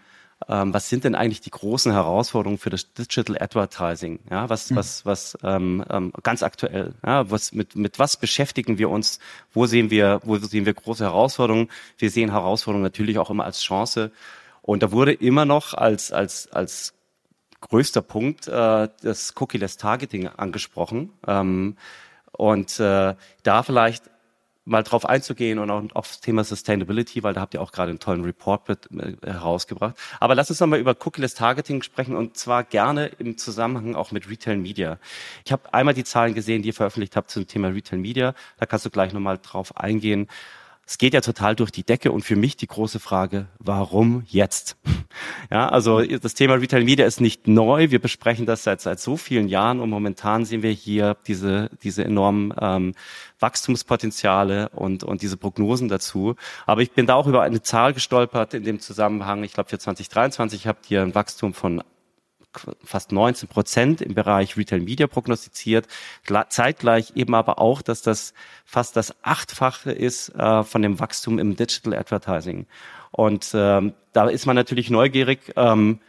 [0.49, 4.21] ähm, was sind denn eigentlich die großen Herausforderungen für das Digital Advertising?
[4.31, 4.77] Ja, was, mhm.
[4.77, 9.21] was, was ähm, ähm, ganz aktuell, ja, was, mit, mit was beschäftigen wir uns?
[9.53, 11.69] Wo sehen wir, wo sehen wir große Herausforderungen?
[11.99, 14.13] Wir sehen Herausforderungen natürlich auch immer als Chance.
[14.61, 16.95] Und da wurde immer noch als, als, als
[17.61, 21.13] größter Punkt äh, das Cookie-less Targeting angesprochen.
[21.27, 21.77] Ähm,
[22.33, 24.05] und äh, da vielleicht
[24.65, 27.91] mal drauf einzugehen und auch auf das Thema Sustainability, weil da habt ihr auch gerade
[27.91, 29.97] einen tollen Report mit, äh, herausgebracht.
[30.21, 34.29] Aber lass uns nochmal über Cookieless Targeting sprechen und zwar gerne im Zusammenhang auch mit
[34.29, 34.99] Retail Media.
[35.45, 38.35] Ich habe einmal die Zahlen gesehen, die ihr veröffentlicht habt zum Thema Retail Media.
[38.59, 40.29] Da kannst du gleich nochmal drauf eingehen.
[40.87, 44.77] Es geht ja total durch die Decke und für mich die große Frage, warum jetzt?
[45.49, 47.91] Ja, also das Thema Retail Media ist nicht neu.
[47.91, 52.05] Wir besprechen das seit, seit so vielen Jahren und momentan sehen wir hier diese, diese
[52.05, 52.95] enormen ähm,
[53.39, 56.35] Wachstumspotenziale und, und diese Prognosen dazu.
[56.67, 59.45] Aber ich bin da auch über eine Zahl gestolpert in dem Zusammenhang.
[59.45, 61.85] Ich glaube, für 2023 habt ihr ein Wachstum von
[62.83, 65.87] fast 19 Prozent im Bereich Retail Media prognostiziert.
[66.49, 68.35] Zeitgleich eben aber auch, dass das
[68.65, 72.67] fast das Achtfache ist äh, von dem Wachstum im Digital Advertising.
[73.11, 75.53] Und ähm, da ist man natürlich neugierig.
[75.57, 76.01] Ähm,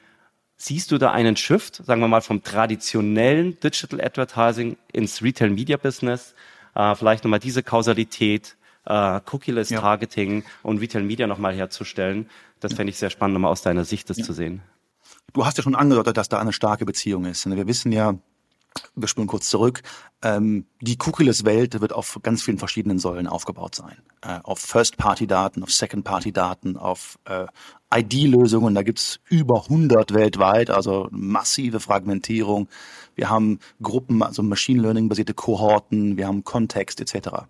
[0.58, 5.78] siehst du da einen Shift, sagen wir mal, vom traditionellen Digital Advertising ins Retail Media
[5.78, 6.34] Business?
[6.74, 9.82] Äh, vielleicht nochmal diese Kausalität, äh, Cookie-less ja.
[9.82, 12.30] Targeting und Retail Media nochmal herzustellen.
[12.60, 14.24] Das fände ich sehr spannend, nochmal aus deiner Sicht das ja.
[14.24, 14.62] zu sehen.
[15.36, 17.46] Du hast ja schon angedeutet, dass da eine starke Beziehung ist.
[17.46, 18.16] Wir wissen ja,
[18.96, 19.82] wir spüren kurz zurück,
[20.22, 23.98] ähm, die Cookieless-Welt wird auf ganz vielen verschiedenen Säulen aufgebaut sein.
[24.22, 27.48] Äh, auf First-Party-Daten, auf Second-Party-Daten, auf äh,
[27.94, 32.70] ID-Lösungen, da gibt's über 100 weltweit, also massive Fragmentierung.
[33.16, 37.44] Wir haben Gruppen, also Machine Learning-basierte Kohorten, wir haben Kontext etc.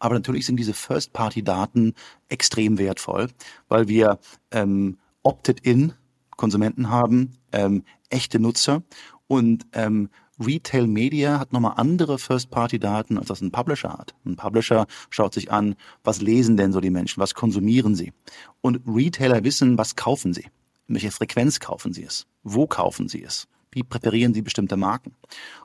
[0.00, 1.94] Aber natürlich sind diese First-Party-Daten
[2.28, 3.28] extrem wertvoll,
[3.68, 4.18] weil wir
[4.50, 5.94] ähm, Opted-in
[6.38, 8.82] Konsumenten haben, ähm, echte Nutzer
[9.26, 10.08] und ähm,
[10.40, 14.14] Retail Media hat nochmal andere First-Party-Daten, als das ein Publisher hat.
[14.24, 15.74] Ein Publisher schaut sich an,
[16.04, 18.12] was lesen denn so die Menschen, was konsumieren sie.
[18.60, 20.46] Und Retailer wissen, was kaufen sie.
[20.86, 22.26] In welcher Frequenz kaufen sie es?
[22.44, 23.48] Wo kaufen sie es?
[23.72, 25.14] Wie präferieren sie bestimmte Marken?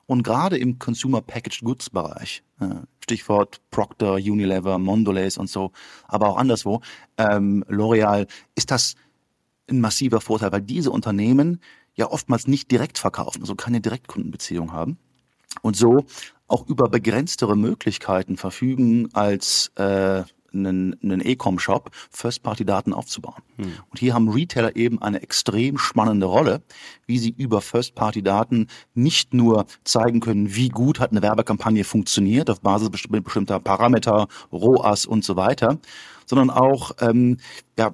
[0.08, 2.66] Und gerade im Consumer Packaged Goods Bereich, äh,
[3.00, 5.72] Stichwort Procter, Unilever, Mondelez und so,
[6.08, 6.82] aber auch anderswo,
[7.18, 8.96] ähm, L'Oreal, ist das
[9.74, 11.60] ein massiver Vorteil, weil diese Unternehmen
[11.96, 14.98] ja oftmals nicht direkt verkaufen, also keine Direktkundenbeziehung haben
[15.62, 16.06] und so
[16.48, 23.42] auch über begrenztere Möglichkeiten verfügen als äh, einen, einen E-Com-Shop First-Party-Daten aufzubauen.
[23.58, 23.74] Hm.
[23.90, 26.62] Und hier haben Retailer eben eine extrem spannende Rolle,
[27.06, 32.62] wie sie über First-Party-Daten nicht nur zeigen können, wie gut hat eine Werbekampagne funktioniert auf
[32.62, 35.80] Basis bestimmter Parameter, ROAS und so weiter,
[36.26, 37.38] sondern auch ähm,
[37.78, 37.94] ja,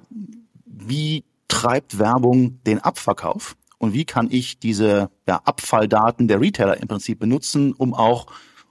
[0.66, 3.56] wie treibt Werbung den Abverkauf?
[3.78, 8.26] Und wie kann ich diese ja, Abfalldaten der Retailer im Prinzip benutzen, um auch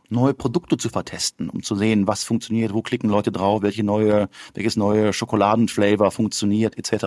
[0.09, 4.29] neue Produkte zu vertesten, um zu sehen, was funktioniert, wo klicken Leute drauf, welche neue,
[4.53, 7.05] welches neue Schokoladenflavor funktioniert, etc.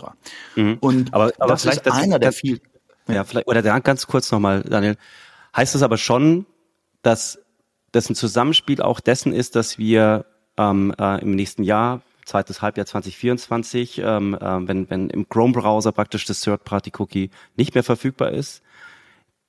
[0.57, 0.79] Mhm.
[0.81, 2.61] Und aber, aber das ist einer der vielen.
[3.09, 4.97] Ja, vielleicht oder ganz kurz nochmal, Daniel.
[5.57, 6.47] Heißt das aber schon,
[7.03, 7.41] dass
[7.91, 10.25] das ein Zusammenspiel auch dessen ist, dass wir
[10.57, 16.25] ähm, äh, im nächsten Jahr zweites Halbjahr 2024, ähm, äh, wenn, wenn im Chrome-Browser praktisch
[16.25, 18.62] das Third-Party-Cookie nicht mehr verfügbar ist.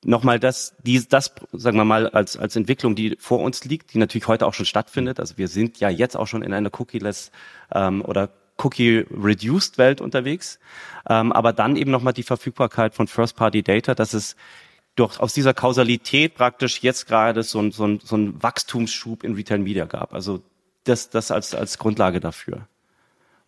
[0.05, 3.97] Nochmal das, die, das, sagen wir mal, als, als Entwicklung, die vor uns liegt, die
[3.97, 5.19] natürlich heute auch schon stattfindet.
[5.19, 7.31] Also wir sind ja jetzt auch schon in einer Cookie-less
[7.73, 10.59] ähm, oder Cookie-reduced Welt unterwegs.
[11.09, 14.35] Ähm, aber dann eben nochmal die Verfügbarkeit von First-Party-Data, dass es
[14.95, 19.33] durch, aus dieser Kausalität praktisch jetzt gerade so ein, so, ein, so ein Wachstumsschub in
[19.35, 20.13] Retail Media gab.
[20.13, 20.43] Also
[20.83, 22.67] das, das als, als Grundlage dafür.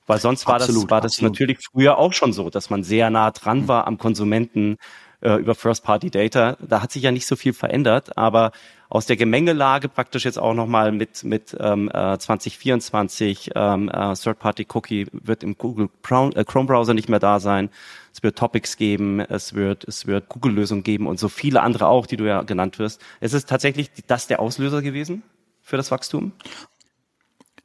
[0.08, 3.10] Weil sonst war absolut, das, war das natürlich früher auch schon so, dass man sehr
[3.10, 3.68] nah dran mhm.
[3.68, 4.78] war am Konsumenten
[5.22, 6.58] äh, über First-Party-Data.
[6.60, 8.52] Da hat sich ja nicht so viel verändert, aber
[8.90, 15.08] aus der Gemengelage praktisch jetzt auch nochmal mit, mit ähm, äh, 2024 ähm, äh, Third-Party-Cookie
[15.12, 15.90] wird im Google
[16.36, 17.70] äh, Chrome-Browser nicht mehr da sein.
[18.14, 22.06] Es wird Topics geben, es wird, es wird Google-Lösungen geben und so viele andere auch,
[22.06, 23.02] die du ja genannt wirst.
[23.22, 25.24] Ist es tatsächlich das der Auslöser gewesen
[25.62, 26.32] für das Wachstum?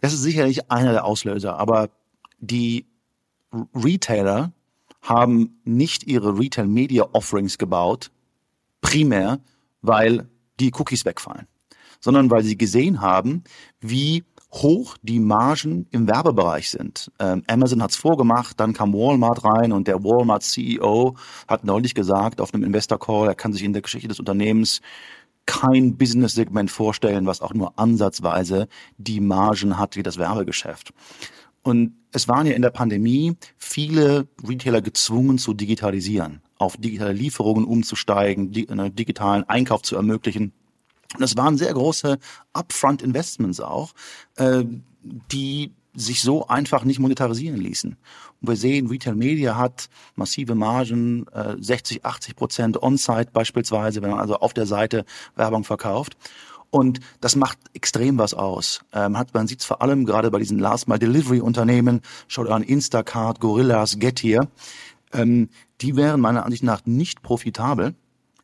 [0.01, 1.91] Das ist sicherlich einer der Auslöser, aber
[2.39, 2.87] die
[3.75, 4.53] Retailer
[5.03, 8.11] haben nicht ihre Retail Media Offerings gebaut,
[8.81, 9.41] primär,
[9.83, 10.29] weil
[10.59, 11.47] die Cookies wegfallen,
[12.01, 13.45] sondern weil sie gesehen haben,
[13.81, 17.11] wie hoch die Margen im Werbebereich sind.
[17.21, 22.41] Ähm, Amazon hat's vorgemacht, dann kam Walmart rein und der Walmart CEO hat neulich gesagt
[22.41, 24.81] auf einem Investor Call, er kann sich in der Geschichte des Unternehmens
[25.47, 28.69] kein Business-Segment vorstellen, was auch nur ansatzweise
[28.99, 30.93] die Margen hat wie das Werbegeschäft.
[31.63, 37.65] Und es waren ja in der Pandemie viele Retailer gezwungen zu digitalisieren, auf digitale Lieferungen
[37.65, 40.53] umzusteigen, einen digitalen Einkauf zu ermöglichen.
[41.17, 42.19] Und es waren sehr große
[42.53, 43.93] Upfront-Investments auch,
[44.37, 44.65] äh,
[45.03, 47.97] die sich so einfach nicht monetarisieren ließen.
[48.41, 54.11] Und wir sehen, Retail Media hat massive Margen, äh, 60, 80 Prozent On-Site beispielsweise, wenn
[54.11, 55.05] man also auf der Seite
[55.37, 56.17] Werbung verkauft.
[56.71, 58.83] Und das macht extrem was aus.
[58.93, 63.99] Ähm, hat, man sieht es vor allem gerade bei diesen Last-Mile-Delivery-Unternehmen, schaut an Instacart, Gorillas,
[63.99, 64.49] Getir,
[65.13, 65.49] ähm,
[65.81, 67.95] die wären meiner Ansicht nach nicht profitabel,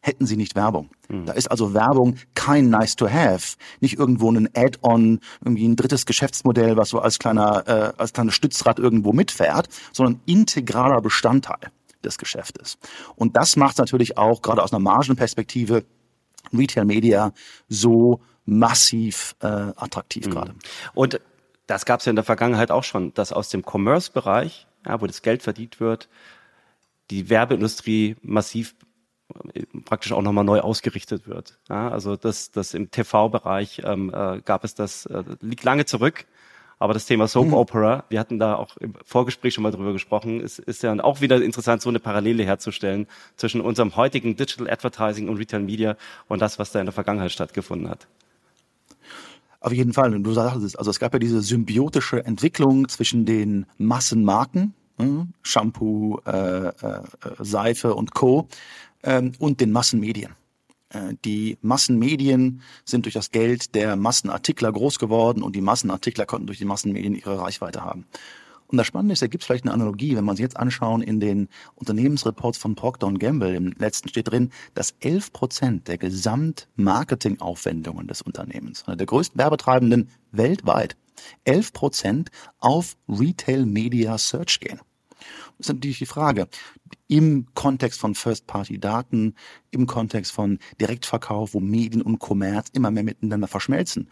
[0.07, 0.89] hätten sie nicht Werbung.
[1.09, 1.27] Mhm.
[1.27, 6.07] Da ist also Werbung kein nice to have, nicht irgendwo ein Add-on, irgendwie ein drittes
[6.07, 11.73] Geschäftsmodell, was so als kleiner äh, als kleines Stützrad irgendwo mitfährt, sondern integraler Bestandteil
[12.05, 12.79] des Geschäftes.
[13.17, 15.85] Und das macht natürlich auch gerade aus einer Margenperspektive
[16.53, 17.33] Retail Media
[17.69, 20.31] so massiv äh, attraktiv mhm.
[20.31, 20.55] gerade.
[20.95, 21.21] Und
[21.67, 25.07] das gab es ja in der Vergangenheit auch schon, dass aus dem Commerce-Bereich, ja, wo
[25.09, 26.09] das Geld verdient wird,
[27.11, 28.77] die Werbeindustrie massiv
[29.85, 31.59] praktisch auch nochmal neu ausgerichtet wird.
[31.69, 36.27] Ja, also das, das im TV-Bereich ähm, äh, gab es das, äh, liegt lange zurück.
[36.79, 37.55] Aber das Thema Soap mhm.
[37.55, 41.23] Opera, wir hatten da auch im Vorgespräch schon mal drüber gesprochen, ist, ist ja auch
[41.23, 43.07] wieder interessant, so eine Parallele herzustellen
[43.37, 45.97] zwischen unserem heutigen Digital Advertising und Retail Media
[46.29, 48.07] und das, was da in der Vergangenheit stattgefunden hat.
[49.61, 50.15] Auf jeden Fall.
[50.15, 55.33] Und du sagst es, also es gab ja diese symbiotische Entwicklung zwischen den Massenmarken, hm,
[55.43, 56.73] Shampoo, äh, äh,
[57.39, 58.49] Seife und Co.
[59.07, 60.35] Ähm, und den Massenmedien.
[60.91, 66.47] Äh, die Massenmedien sind durch das Geld der Massenartikler groß geworden und die Massenartikler konnten
[66.47, 68.07] durch die Massenmedien ihre Reichweite haben.
[68.67, 71.03] Und das Spannende ist, da gibt es vielleicht eine Analogie, wenn man sich jetzt anschauen
[71.03, 78.09] in den Unternehmensreports von Procter Gamble, im letzten steht drin, dass 11 Prozent der Gesamtmarketingaufwendungen
[78.09, 80.97] des Unternehmens, der größten Werbetreibenden weltweit,
[81.45, 84.81] 11 Prozent auf Retail Media Search gehen.
[85.59, 86.49] Das ist natürlich die Frage,
[87.09, 89.35] im Kontext von First-Party-Daten,
[89.71, 94.11] im Kontext von Direktverkauf, wo Medien und Kommerz immer mehr miteinander verschmelzen.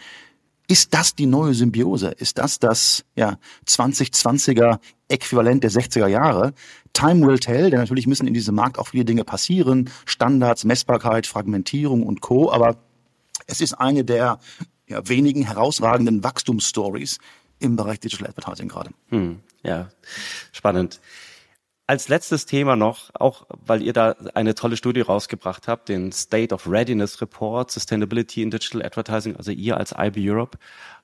[0.66, 2.08] Ist das die neue Symbiose?
[2.08, 4.78] Ist das das ja, 2020er
[5.08, 6.54] Äquivalent der 60er Jahre?
[6.94, 9.90] Time will tell, denn natürlich müssen in diesem Markt auch viele Dinge passieren.
[10.06, 12.50] Standards, Messbarkeit, Fragmentierung und Co.
[12.50, 12.78] Aber
[13.46, 14.38] es ist eine der
[14.86, 17.18] ja, wenigen herausragenden Wachstumsstories
[17.58, 18.90] im Bereich Digital Advertising gerade.
[19.08, 19.90] Hm, ja,
[20.52, 21.00] spannend.
[21.86, 26.54] Als letztes Thema noch, auch weil ihr da eine tolle Studie rausgebracht habt, den State
[26.54, 30.56] of Readiness Report, Sustainability in Digital Advertising, also ihr als IB Europe,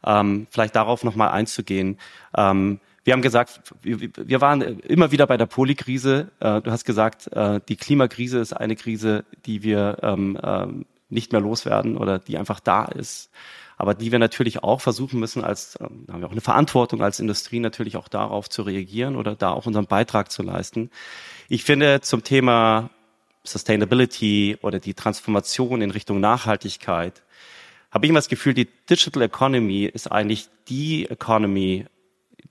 [0.07, 1.99] ähm, vielleicht darauf nochmal einzugehen.
[2.35, 6.31] Ähm, wir haben gesagt, wir, wir waren immer wieder bei der Polykrise.
[6.41, 10.67] Äh, du hast gesagt, äh, die Klimakrise ist eine Krise, die wir ähm, äh,
[11.11, 13.31] nicht mehr loswerden oder die einfach da ist
[13.81, 17.19] aber die wir natürlich auch versuchen müssen, als ähm, haben wir auch eine Verantwortung als
[17.19, 20.91] Industrie natürlich auch darauf zu reagieren oder da auch unseren Beitrag zu leisten.
[21.49, 22.91] Ich finde zum Thema
[23.43, 27.23] Sustainability oder die Transformation in Richtung Nachhaltigkeit
[27.91, 31.87] habe ich immer das Gefühl, die Digital Economy ist eigentlich die Economy,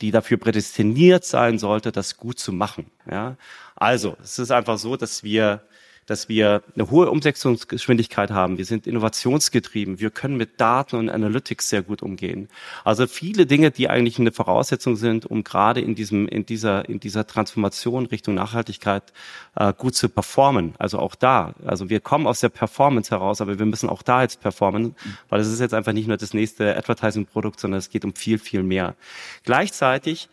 [0.01, 2.89] die dafür prädestiniert sein sollte, das gut zu machen.
[3.09, 3.37] Ja?
[3.75, 5.61] Also, es ist einfach so, dass wir
[6.09, 8.57] dass wir eine hohe Umsetzungsgeschwindigkeit haben.
[8.57, 9.99] Wir sind innovationsgetrieben.
[9.99, 12.49] Wir können mit Daten und Analytics sehr gut umgehen.
[12.83, 16.99] Also viele Dinge, die eigentlich eine Voraussetzung sind, um gerade in diesem, in dieser, in
[16.99, 19.03] dieser Transformation Richtung Nachhaltigkeit
[19.55, 20.73] äh, gut zu performen.
[20.79, 21.53] Also auch da.
[21.63, 24.95] Also wir kommen aus der Performance heraus, aber wir müssen auch da jetzt performen,
[25.29, 28.39] weil es ist jetzt einfach nicht nur das nächste Advertising-Produkt, sondern es geht um viel,
[28.39, 28.95] viel mehr.
[29.43, 30.27] Gleichzeitig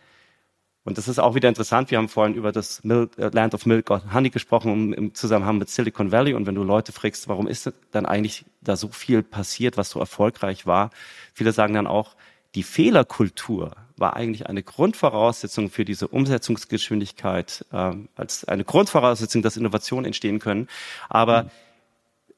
[0.87, 1.91] und das ist auch wieder interessant.
[1.91, 5.57] Wir haben vorhin über das Milk, äh, Land of Milk and Honey gesprochen im Zusammenhang
[5.57, 6.33] mit Silicon Valley.
[6.33, 9.99] Und wenn du Leute fragst, warum ist dann eigentlich da so viel passiert, was so
[9.99, 10.91] erfolgreich war?
[11.33, 12.15] Viele sagen dann auch,
[12.55, 20.05] die Fehlerkultur war eigentlich eine Grundvoraussetzung für diese Umsetzungsgeschwindigkeit, äh, als eine Grundvoraussetzung, dass Innovationen
[20.05, 20.69] entstehen können.
[21.09, 21.49] Aber mhm.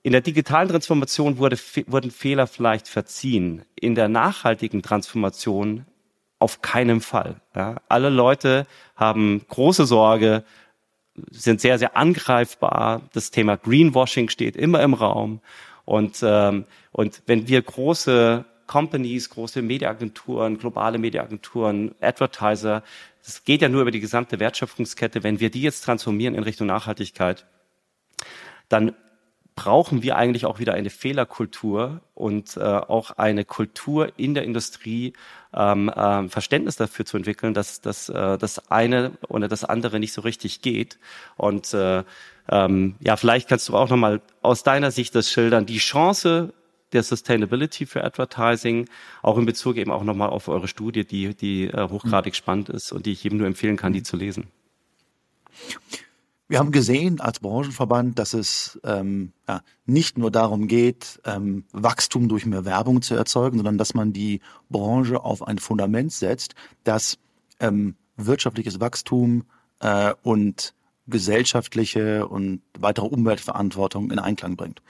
[0.01, 3.61] in der digitalen Transformation wurde, wurden Fehler vielleicht verziehen.
[3.75, 5.85] In der nachhaltigen Transformation
[6.39, 7.41] auf keinen Fall.
[7.55, 7.75] Ja.
[7.89, 8.65] Alle Leute
[8.95, 10.43] haben große Sorge,
[11.31, 13.01] sind sehr, sehr angreifbar.
[13.13, 15.41] Das Thema Greenwashing steht immer im Raum.
[15.85, 22.83] Und, ähm, und wenn wir große Companies, große Mediaagenturen, globale Mediaagenturen, Advertiser,
[23.23, 26.67] das geht ja nur über die gesamte Wertschöpfungskette, wenn wir die jetzt transformieren in Richtung
[26.67, 27.45] Nachhaltigkeit,
[28.69, 28.93] dann
[29.59, 35.11] brauchen wir eigentlich auch wieder eine Fehlerkultur und äh, auch eine Kultur in der Industrie,
[35.53, 40.13] ähm, äh, Verständnis dafür zu entwickeln, dass, dass äh, das eine oder das andere nicht
[40.13, 40.97] so richtig geht.
[41.35, 42.05] Und äh,
[42.47, 46.53] ähm, ja, vielleicht kannst du auch nochmal aus deiner Sicht das schildern, die Chance
[46.93, 48.87] der Sustainability für Advertising,
[49.21, 52.93] auch in Bezug eben auch nochmal auf eure Studie, die, die äh, hochgradig spannend ist
[52.93, 54.47] und die ich jedem nur empfehlen kann, die zu lesen.
[56.49, 62.27] Wir haben gesehen als Branchenverband, dass es ähm, ja, nicht nur darum geht, ähm, Wachstum
[62.27, 67.19] durch mehr Werbung zu erzeugen, sondern dass man die Branche auf ein Fundament setzt, das
[67.59, 69.43] ähm, wirtschaftliches Wachstum
[69.79, 70.73] äh, und
[71.05, 74.81] gesellschaftliche und weitere Umweltverantwortung in Einklang bringt.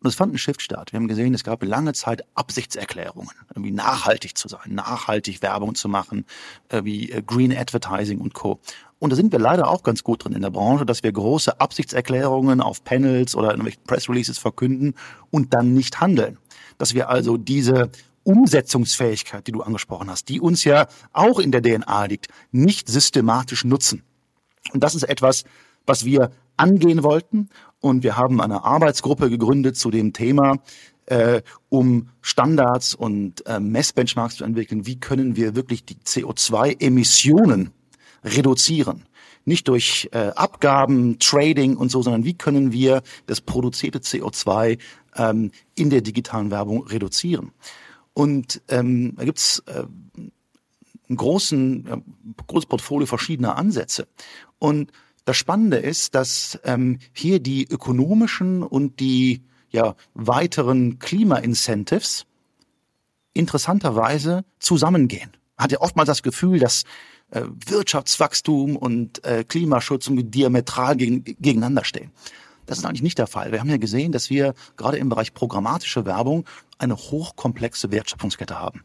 [0.00, 0.92] Und es fand ein Shift statt.
[0.92, 5.88] Wir haben gesehen, es gab lange Zeit Absichtserklärungen, irgendwie nachhaltig zu sein, nachhaltig Werbung zu
[5.88, 6.26] machen,
[6.70, 8.60] wie Green Advertising und Co.
[8.98, 11.60] Und da sind wir leider auch ganz gut drin in der Branche, dass wir große
[11.60, 14.94] Absichtserklärungen auf Panels oder in Press Releases verkünden
[15.30, 16.38] und dann nicht handeln.
[16.78, 17.90] Dass wir also diese
[18.24, 23.64] Umsetzungsfähigkeit, die du angesprochen hast, die uns ja auch in der DNA liegt, nicht systematisch
[23.64, 24.02] nutzen.
[24.72, 25.44] Und das ist etwas,
[25.86, 27.48] was wir angehen wollten.
[27.80, 30.58] Und wir haben eine Arbeitsgruppe gegründet zu dem Thema,
[31.06, 34.86] äh, um Standards und äh, Messbenchmarks zu entwickeln.
[34.86, 37.72] Wie können wir wirklich die CO2-Emissionen
[38.24, 39.04] reduzieren?
[39.44, 44.78] Nicht durch äh, Abgaben, Trading und so, sondern wie können wir das produzierte CO2
[45.16, 47.52] ähm, in der digitalen Werbung reduzieren?
[48.14, 49.84] Und ähm, da gibt's äh,
[51.10, 51.98] ein großen, ja,
[52.46, 54.08] großes Portfolio verschiedener Ansätze.
[54.58, 54.90] Und
[55.24, 62.26] das Spannende ist, dass ähm, hier die ökonomischen und die ja, weiteren Klima-Incentives
[63.32, 65.30] interessanterweise zusammengehen.
[65.56, 66.84] Man hat ja oftmals das Gefühl, dass
[67.30, 72.10] äh, Wirtschaftswachstum und äh, Klimaschutz diametral gegen, gegeneinander stehen.
[72.66, 73.52] Das ist eigentlich nicht der Fall.
[73.52, 76.46] Wir haben ja gesehen, dass wir gerade im Bereich programmatische Werbung
[76.78, 78.84] eine hochkomplexe Wertschöpfungskette haben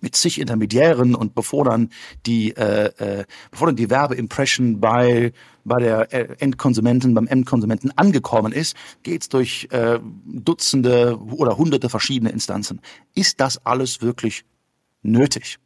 [0.00, 1.90] mit zig Intermediären und bevor dann
[2.26, 5.32] die, äh, äh, bevor dann die Werbeimpression bei
[5.64, 12.30] bei der äh, Endkonsumenten, beim Endkonsumenten angekommen ist, geht's durch äh, Dutzende oder Hunderte verschiedene
[12.30, 12.80] Instanzen.
[13.14, 14.44] Ist das alles wirklich
[15.02, 15.58] nötig?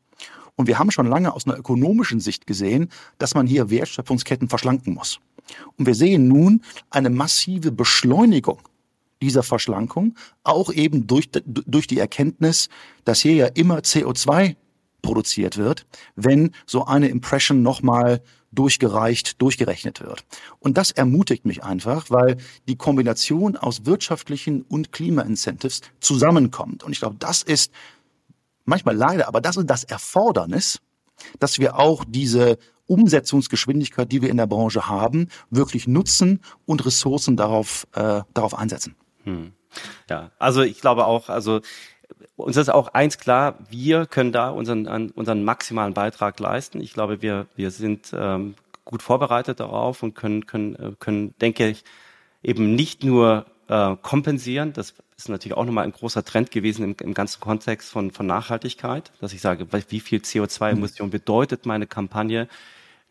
[0.57, 4.95] Und wir haben schon lange aus einer ökonomischen Sicht gesehen, dass man hier Wertschöpfungsketten verschlanken
[4.95, 5.21] muss.
[5.77, 8.61] Und wir sehen nun eine massive Beschleunigung
[9.25, 12.69] dieser Verschlankung, auch eben durch, durch die Erkenntnis,
[13.05, 14.57] dass hier ja immer CO2
[15.01, 18.23] produziert wird, wenn so eine Impression nochmal
[18.53, 20.25] durchgereicht, durchgerechnet wird.
[20.61, 22.37] Und das ermutigt mich einfach, weil
[22.69, 26.85] die Kombination aus wirtschaftlichen und Klima-Incentives zusammenkommt.
[26.85, 27.73] Und ich glaube, das ist
[28.65, 30.81] manchmal leider, aber das ist das Erfordernis,
[31.39, 37.37] dass wir auch diese Umsetzungsgeschwindigkeit, die wir in der Branche haben, wirklich nutzen und Ressourcen
[37.37, 38.95] darauf, äh, darauf einsetzen.
[39.25, 39.53] Hm.
[40.09, 41.61] Ja, also ich glaube auch, also
[42.37, 46.81] uns ist auch eins klar, wir können da unseren, unseren maximalen Beitrag leisten.
[46.81, 48.55] Ich glaube, wir, wir sind ähm,
[48.85, 51.85] gut vorbereitet darauf und können, können, äh, können, denke ich,
[52.43, 54.73] eben nicht nur äh, kompensieren.
[54.73, 58.27] Das ist natürlich auch nochmal ein großer Trend gewesen im, im ganzen Kontext von, von
[58.27, 62.49] Nachhaltigkeit, dass ich sage, wie viel CO2-Emission bedeutet meine Kampagne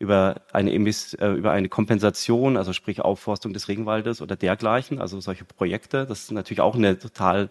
[0.04, 5.18] über eine, Emiss, äh, über eine Kompensation, also sprich Aufforstung des Regenwaldes oder dergleichen, also
[5.20, 6.06] solche Projekte.
[6.06, 7.48] Das ist natürlich auch eine total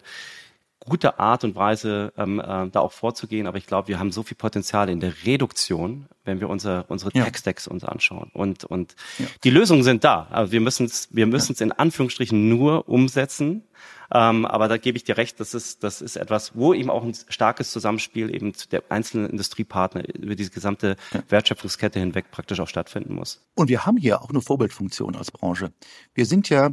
[0.88, 3.46] gute Art und Weise, ähm, äh, da auch vorzugehen.
[3.46, 7.10] Aber ich glaube, wir haben so viel Potenzial in der Reduktion, wenn wir unser, unsere
[7.14, 7.24] ja.
[7.24, 8.30] Tech-Stacks uns anschauen.
[8.32, 9.26] Und, und ja.
[9.44, 10.26] die Lösungen sind da.
[10.30, 11.66] Also wir müssen es wir müssen es ja.
[11.66, 13.64] in Anführungsstrichen nur umsetzen.
[14.12, 17.02] Ähm, aber da gebe ich dir recht, das ist, das ist etwas, wo eben auch
[17.02, 20.96] ein starkes Zusammenspiel eben der einzelnen Industriepartner über diese gesamte
[21.28, 23.40] Wertschöpfungskette hinweg praktisch auch stattfinden muss.
[23.54, 25.72] Und wir haben hier auch eine Vorbildfunktion als Branche.
[26.14, 26.70] Wir sind ja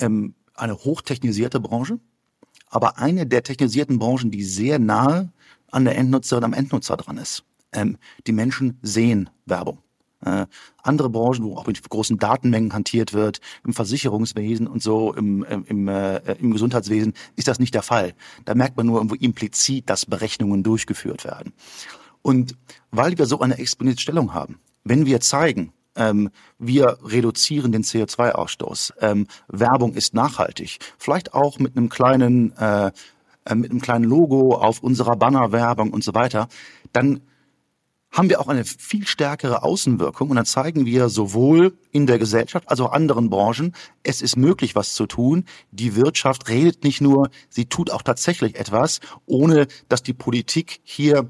[0.00, 2.00] ähm, eine hochtechnisierte Branche
[2.74, 5.32] aber eine der technisierten Branchen, die sehr nahe
[5.70, 7.44] an der Endnutzerin, am Endnutzer dran ist.
[7.72, 9.78] Ähm, die Menschen sehen Werbung.
[10.24, 10.46] Äh,
[10.82, 15.86] andere Branchen, wo auch mit großen Datenmengen hantiert wird, im Versicherungswesen und so, im, im,
[15.86, 18.12] äh, im Gesundheitswesen, ist das nicht der Fall.
[18.44, 21.52] Da merkt man nur irgendwo implizit, dass Berechnungen durchgeführt werden.
[22.22, 22.56] Und
[22.90, 28.94] weil wir so eine exponierte Stellung haben, wenn wir zeigen, ähm, wir reduzieren den CO2-Ausstoß.
[29.00, 30.78] Ähm, Werbung ist nachhaltig.
[30.98, 32.90] Vielleicht auch mit einem kleinen, äh,
[33.44, 36.48] äh, mit einem kleinen Logo auf unserer Bannerwerbung und so weiter.
[36.92, 37.20] Dann
[38.14, 42.68] haben wir auch eine viel stärkere Außenwirkung und dann zeigen wir sowohl in der Gesellschaft
[42.68, 43.74] als auch anderen Branchen,
[44.04, 45.44] es ist möglich, was zu tun.
[45.72, 51.26] Die Wirtschaft redet nicht nur, sie tut auch tatsächlich etwas, ohne dass die Politik hier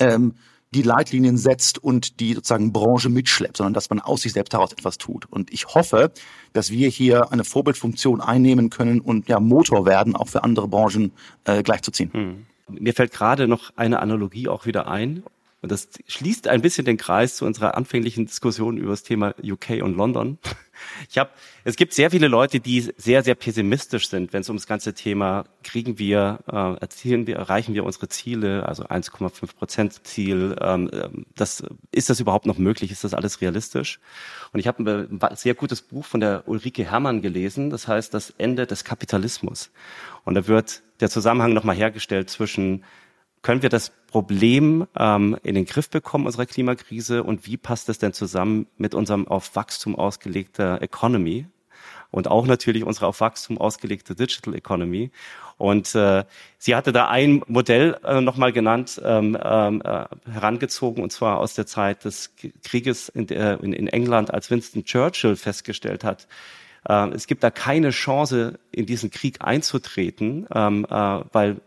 [0.00, 0.34] ähm,
[0.72, 4.72] die Leitlinien setzt und die sozusagen Branche mitschleppt, sondern dass man aus sich selbst heraus
[4.72, 5.26] etwas tut.
[5.26, 6.12] Und ich hoffe,
[6.52, 11.12] dass wir hier eine Vorbildfunktion einnehmen können und ja Motor werden, auch für andere Branchen
[11.44, 12.12] äh, gleichzuziehen.
[12.12, 12.46] Hm.
[12.68, 15.24] Mir fällt gerade noch eine Analogie auch wieder ein.
[15.62, 19.82] Und das schließt ein bisschen den Kreis zu unserer anfänglichen Diskussion über das Thema UK
[19.82, 20.38] und London.
[21.10, 21.28] Ich habe,
[21.64, 24.94] es gibt sehr viele Leute, die sehr, sehr pessimistisch sind, wenn es um das ganze
[24.94, 30.56] Thema kriegen wir, äh, erzielen wir, erreichen wir unsere Ziele, also 1,5 Prozent Ziel.
[30.60, 32.90] Ähm, ähm, das ist das überhaupt noch möglich?
[32.90, 34.00] Ist das alles realistisch?
[34.52, 37.70] Und ich habe ein sehr gutes Buch von der Ulrike Herrmann gelesen.
[37.70, 39.70] Das heißt das Ende des Kapitalismus.
[40.24, 42.84] Und da wird der Zusammenhang nochmal hergestellt zwischen
[43.42, 47.22] können wir das Problem ähm, in den Griff bekommen, unserer Klimakrise?
[47.22, 51.46] Und wie passt das denn zusammen mit unserem auf Wachstum ausgelegter Economy?
[52.10, 55.10] und auch natürlich unsere auf Wachstum ausgelegte Digital Economy.
[55.58, 56.24] Und äh,
[56.58, 61.54] sie hatte da ein Modell äh, nochmal genannt, ähm, ähm, äh, herangezogen, und zwar aus
[61.54, 62.34] der Zeit des
[62.64, 66.26] Krieges in, der, in, in England, als Winston Churchill festgestellt hat,
[66.88, 70.94] äh, es gibt da keine Chance, in diesen Krieg einzutreten, ähm, äh,
[71.32, 71.60] weil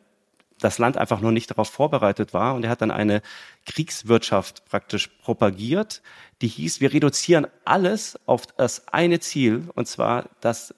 [0.63, 2.55] das Land einfach noch nicht darauf vorbereitet war.
[2.55, 3.21] Und er hat dann eine
[3.65, 6.01] Kriegswirtschaft praktisch propagiert,
[6.41, 10.73] die hieß, wir reduzieren alles auf das eine Ziel, und zwar, dass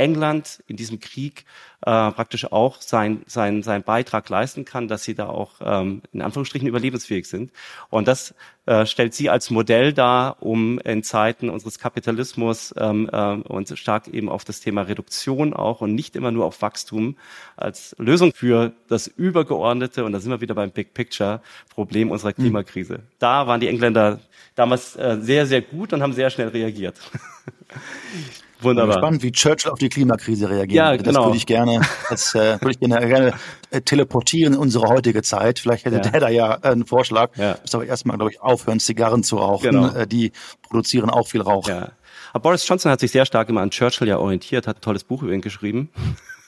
[0.00, 1.44] England in diesem Krieg
[1.82, 6.22] äh, praktisch auch sein, sein, sein Beitrag leisten kann, dass sie da auch ähm, in
[6.22, 7.52] Anführungsstrichen überlebensfähig sind.
[7.88, 8.34] Und das
[8.66, 14.08] äh, stellt sie als Modell dar, um in Zeiten unseres Kapitalismus ähm, äh, und stark
[14.08, 17.16] eben auf das Thema Reduktion auch und nicht immer nur auf Wachstum
[17.56, 21.40] als Lösung für das übergeordnete, und da sind wir wieder beim Big Picture,
[21.74, 22.44] Problem unserer hm.
[22.44, 22.98] Klimakrise.
[22.98, 23.02] Mhm.
[23.18, 24.20] Da waren die Engländer
[24.54, 26.98] damals äh, sehr, sehr gut und haben sehr schnell reagiert.
[28.62, 28.88] Wunderbar.
[28.88, 30.76] Ich bin gespannt, wie Churchill auf die Klimakrise reagiert.
[30.76, 31.12] Ja, genau.
[31.12, 33.32] Das würde ich gerne, das äh, würde ich gerne, gerne
[33.70, 35.58] äh, teleportieren in unsere heutige Zeit.
[35.58, 36.02] Vielleicht hätte ja.
[36.02, 37.36] der da ja äh, einen Vorschlag.
[37.36, 37.56] Ja.
[37.60, 39.70] Muss aber erstmal, glaube ich, aufhören, Zigarren zu rauchen.
[39.70, 39.88] Genau.
[39.88, 40.32] Äh, die
[40.62, 41.68] produzieren auch viel Rauch.
[41.68, 41.92] Ja.
[42.32, 45.04] Aber Boris Johnson hat sich sehr stark immer an Churchill ja orientiert, hat ein tolles
[45.04, 45.90] Buch über ihn geschrieben.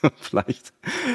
[0.20, 0.72] vielleicht.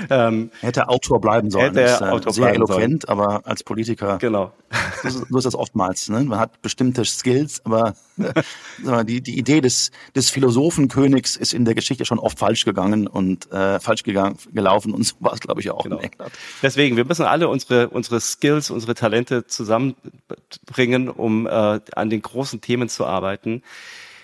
[0.09, 1.75] Ähm, hätte Autor bleiben sollen.
[1.75, 3.19] Hätte er Autor sehr eloquent, sollen.
[3.19, 4.17] aber als Politiker.
[4.19, 4.53] Genau.
[5.03, 6.09] So ist, so ist das oftmals.
[6.09, 6.23] Ne?
[6.23, 11.75] Man hat bestimmte Skills, aber äh, die, die Idee des, des Philosophenkönigs ist in der
[11.75, 15.61] Geschichte schon oft falsch gegangen und äh, falsch gegangen, gelaufen und so war es, glaube
[15.61, 15.97] ich, auch genau.
[15.97, 16.31] in England.
[16.63, 22.59] Deswegen, wir müssen alle unsere, unsere Skills, unsere Talente zusammenbringen, um äh, an den großen
[22.59, 23.61] Themen zu arbeiten.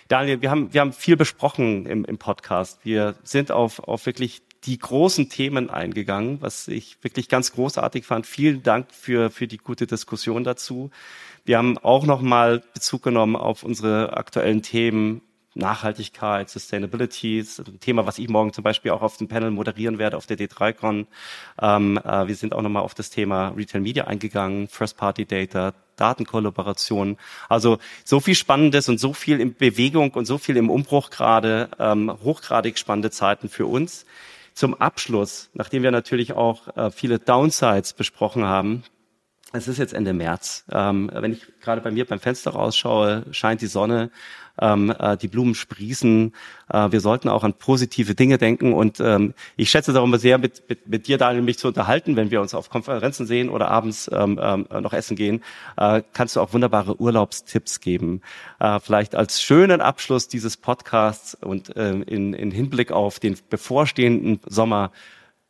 [0.08, 2.80] Daniel, wir haben, wir haben viel besprochen im, im Podcast.
[2.84, 8.26] Wir sind auf, auf wirklich die großen Themen eingegangen, was ich wirklich ganz großartig fand.
[8.26, 10.90] Vielen Dank für, für die gute Diskussion dazu.
[11.44, 15.20] Wir haben auch nochmal Bezug genommen auf unsere aktuellen Themen
[15.54, 19.98] Nachhaltigkeit, Sustainability, ist ein Thema, was ich morgen zum Beispiel auch auf dem Panel moderieren
[19.98, 21.06] werde auf der D3Con.
[21.60, 25.72] Ähm, äh, wir sind auch nochmal auf das Thema Retail Media eingegangen, First Party Data,
[25.96, 27.16] Datenkollaboration.
[27.48, 31.68] Also so viel Spannendes und so viel in Bewegung und so viel im Umbruch gerade,
[31.78, 34.06] ähm, hochgradig spannende Zeiten für uns.
[34.54, 38.84] Zum Abschluss, nachdem wir natürlich auch äh, viele Downsides besprochen haben,
[39.52, 40.64] es ist jetzt Ende März.
[40.72, 44.10] Ähm, wenn ich gerade bei mir beim Fenster rausschaue, scheint die Sonne
[44.60, 46.32] ähm, äh, die Blumen sprießen.
[46.72, 50.62] Äh, wir sollten auch an positive Dinge denken und ähm, ich schätze darum sehr, mit,
[50.68, 54.10] mit, mit dir, Daniel, mich zu unterhalten, wenn wir uns auf Konferenzen sehen oder abends
[54.12, 55.42] ähm, ähm, noch essen gehen,
[55.76, 58.20] äh, kannst du auch wunderbare Urlaubstipps geben.
[58.60, 64.40] Äh, vielleicht als schönen Abschluss dieses Podcasts und äh, in, in Hinblick auf den bevorstehenden
[64.46, 64.92] Sommer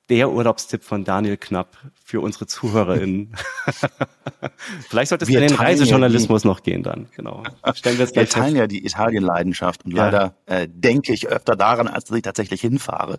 [0.08, 3.34] der Urlaubstipp von Daniel Knapp für unsere ZuhörerInnen.
[4.88, 7.08] Vielleicht sollte es wir in den Reisejournalismus ja noch gehen dann.
[7.16, 7.42] Genau.
[7.74, 10.04] Stellen wir, wir teilen ja die Italien-Leidenschaft und ja.
[10.04, 13.18] leider äh, denke ich öfter daran, als dass ich tatsächlich hinfahre.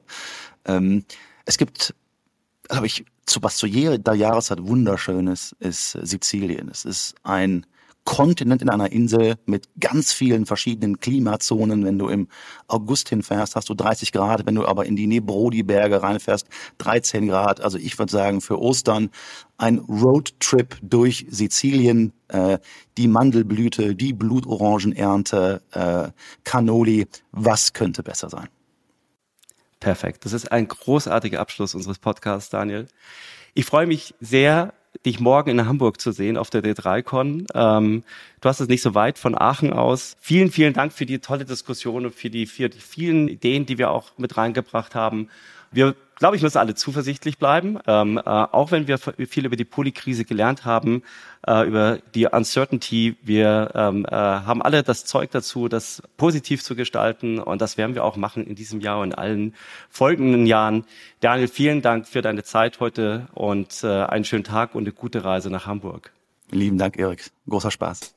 [0.66, 1.06] Ähm,
[1.46, 1.96] es gibt,
[2.68, 6.70] glaube ich, zu, was zu jeder Jahreszeit wunderschönes ist Sizilien.
[6.70, 7.66] Es ist ein
[8.06, 11.84] Kontinent in einer Insel mit ganz vielen verschiedenen Klimazonen.
[11.84, 12.28] Wenn du im
[12.68, 14.46] August hinfährst, hast du 30 Grad.
[14.46, 16.48] Wenn du aber in die Nebrodi-Berge reinfährst,
[16.78, 17.62] 13 Grad.
[17.62, 19.10] Also ich würde sagen, für Ostern
[19.58, 22.60] ein Roadtrip durch Sizilien, äh,
[22.98, 26.12] die Mandelblüte, die Blutorangenernte, äh,
[26.44, 27.08] Cannoli.
[27.32, 28.48] Was könnte besser sein?
[29.80, 30.26] Perfekt.
[30.26, 32.88] Das ist ein großartiger Abschluss unseres Podcasts, Daniel.
[33.56, 34.74] Ich freue mich sehr,
[35.06, 37.48] dich morgen in Hamburg zu sehen auf der D3Con.
[37.54, 38.04] Ähm,
[38.42, 40.16] du hast es nicht so weit von Aachen aus.
[40.20, 43.78] Vielen, vielen Dank für die tolle Diskussion und für die, für die vielen Ideen, die
[43.78, 45.30] wir auch mit reingebracht haben.
[45.76, 49.66] Wir glaube ich, müssen alle zuversichtlich bleiben, ähm, äh, auch wenn wir viel über die
[49.66, 51.04] Polykrise gelernt haben,
[51.46, 53.18] äh, über die Uncertainty.
[53.22, 57.96] Wir ähm, äh, haben alle das Zeug dazu, das positiv zu gestalten und das werden
[57.96, 59.56] wir auch machen in diesem Jahr und in allen
[59.90, 60.86] folgenden Jahren.
[61.20, 65.24] Daniel, vielen Dank für deine Zeit heute und äh, einen schönen Tag und eine gute
[65.26, 66.14] Reise nach Hamburg.
[66.52, 67.30] Lieben Dank, Erik.
[67.50, 68.16] Großer Spaß.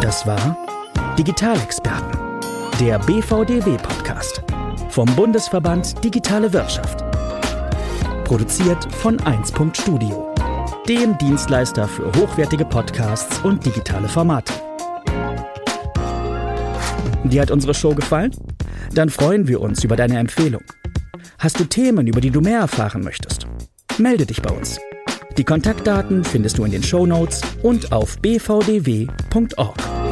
[0.00, 0.56] Das war
[1.18, 2.40] Digitalexperten,
[2.78, 4.42] der BVDW-Podcast
[4.90, 7.04] vom Bundesverband Digitale Wirtschaft.
[8.24, 9.52] Produziert von 1.
[9.72, 10.34] Studio,
[10.88, 14.52] dem Dienstleister für hochwertige Podcasts und digitale Formate.
[17.24, 18.30] Dir hat unsere Show gefallen?
[18.92, 20.62] Dann freuen wir uns über deine Empfehlung.
[21.38, 23.46] Hast du Themen, über die du mehr erfahren möchtest?
[23.98, 24.78] Melde dich bei uns.
[25.36, 30.05] Die Kontaktdaten findest du in den Show Notes und auf bvdw.org.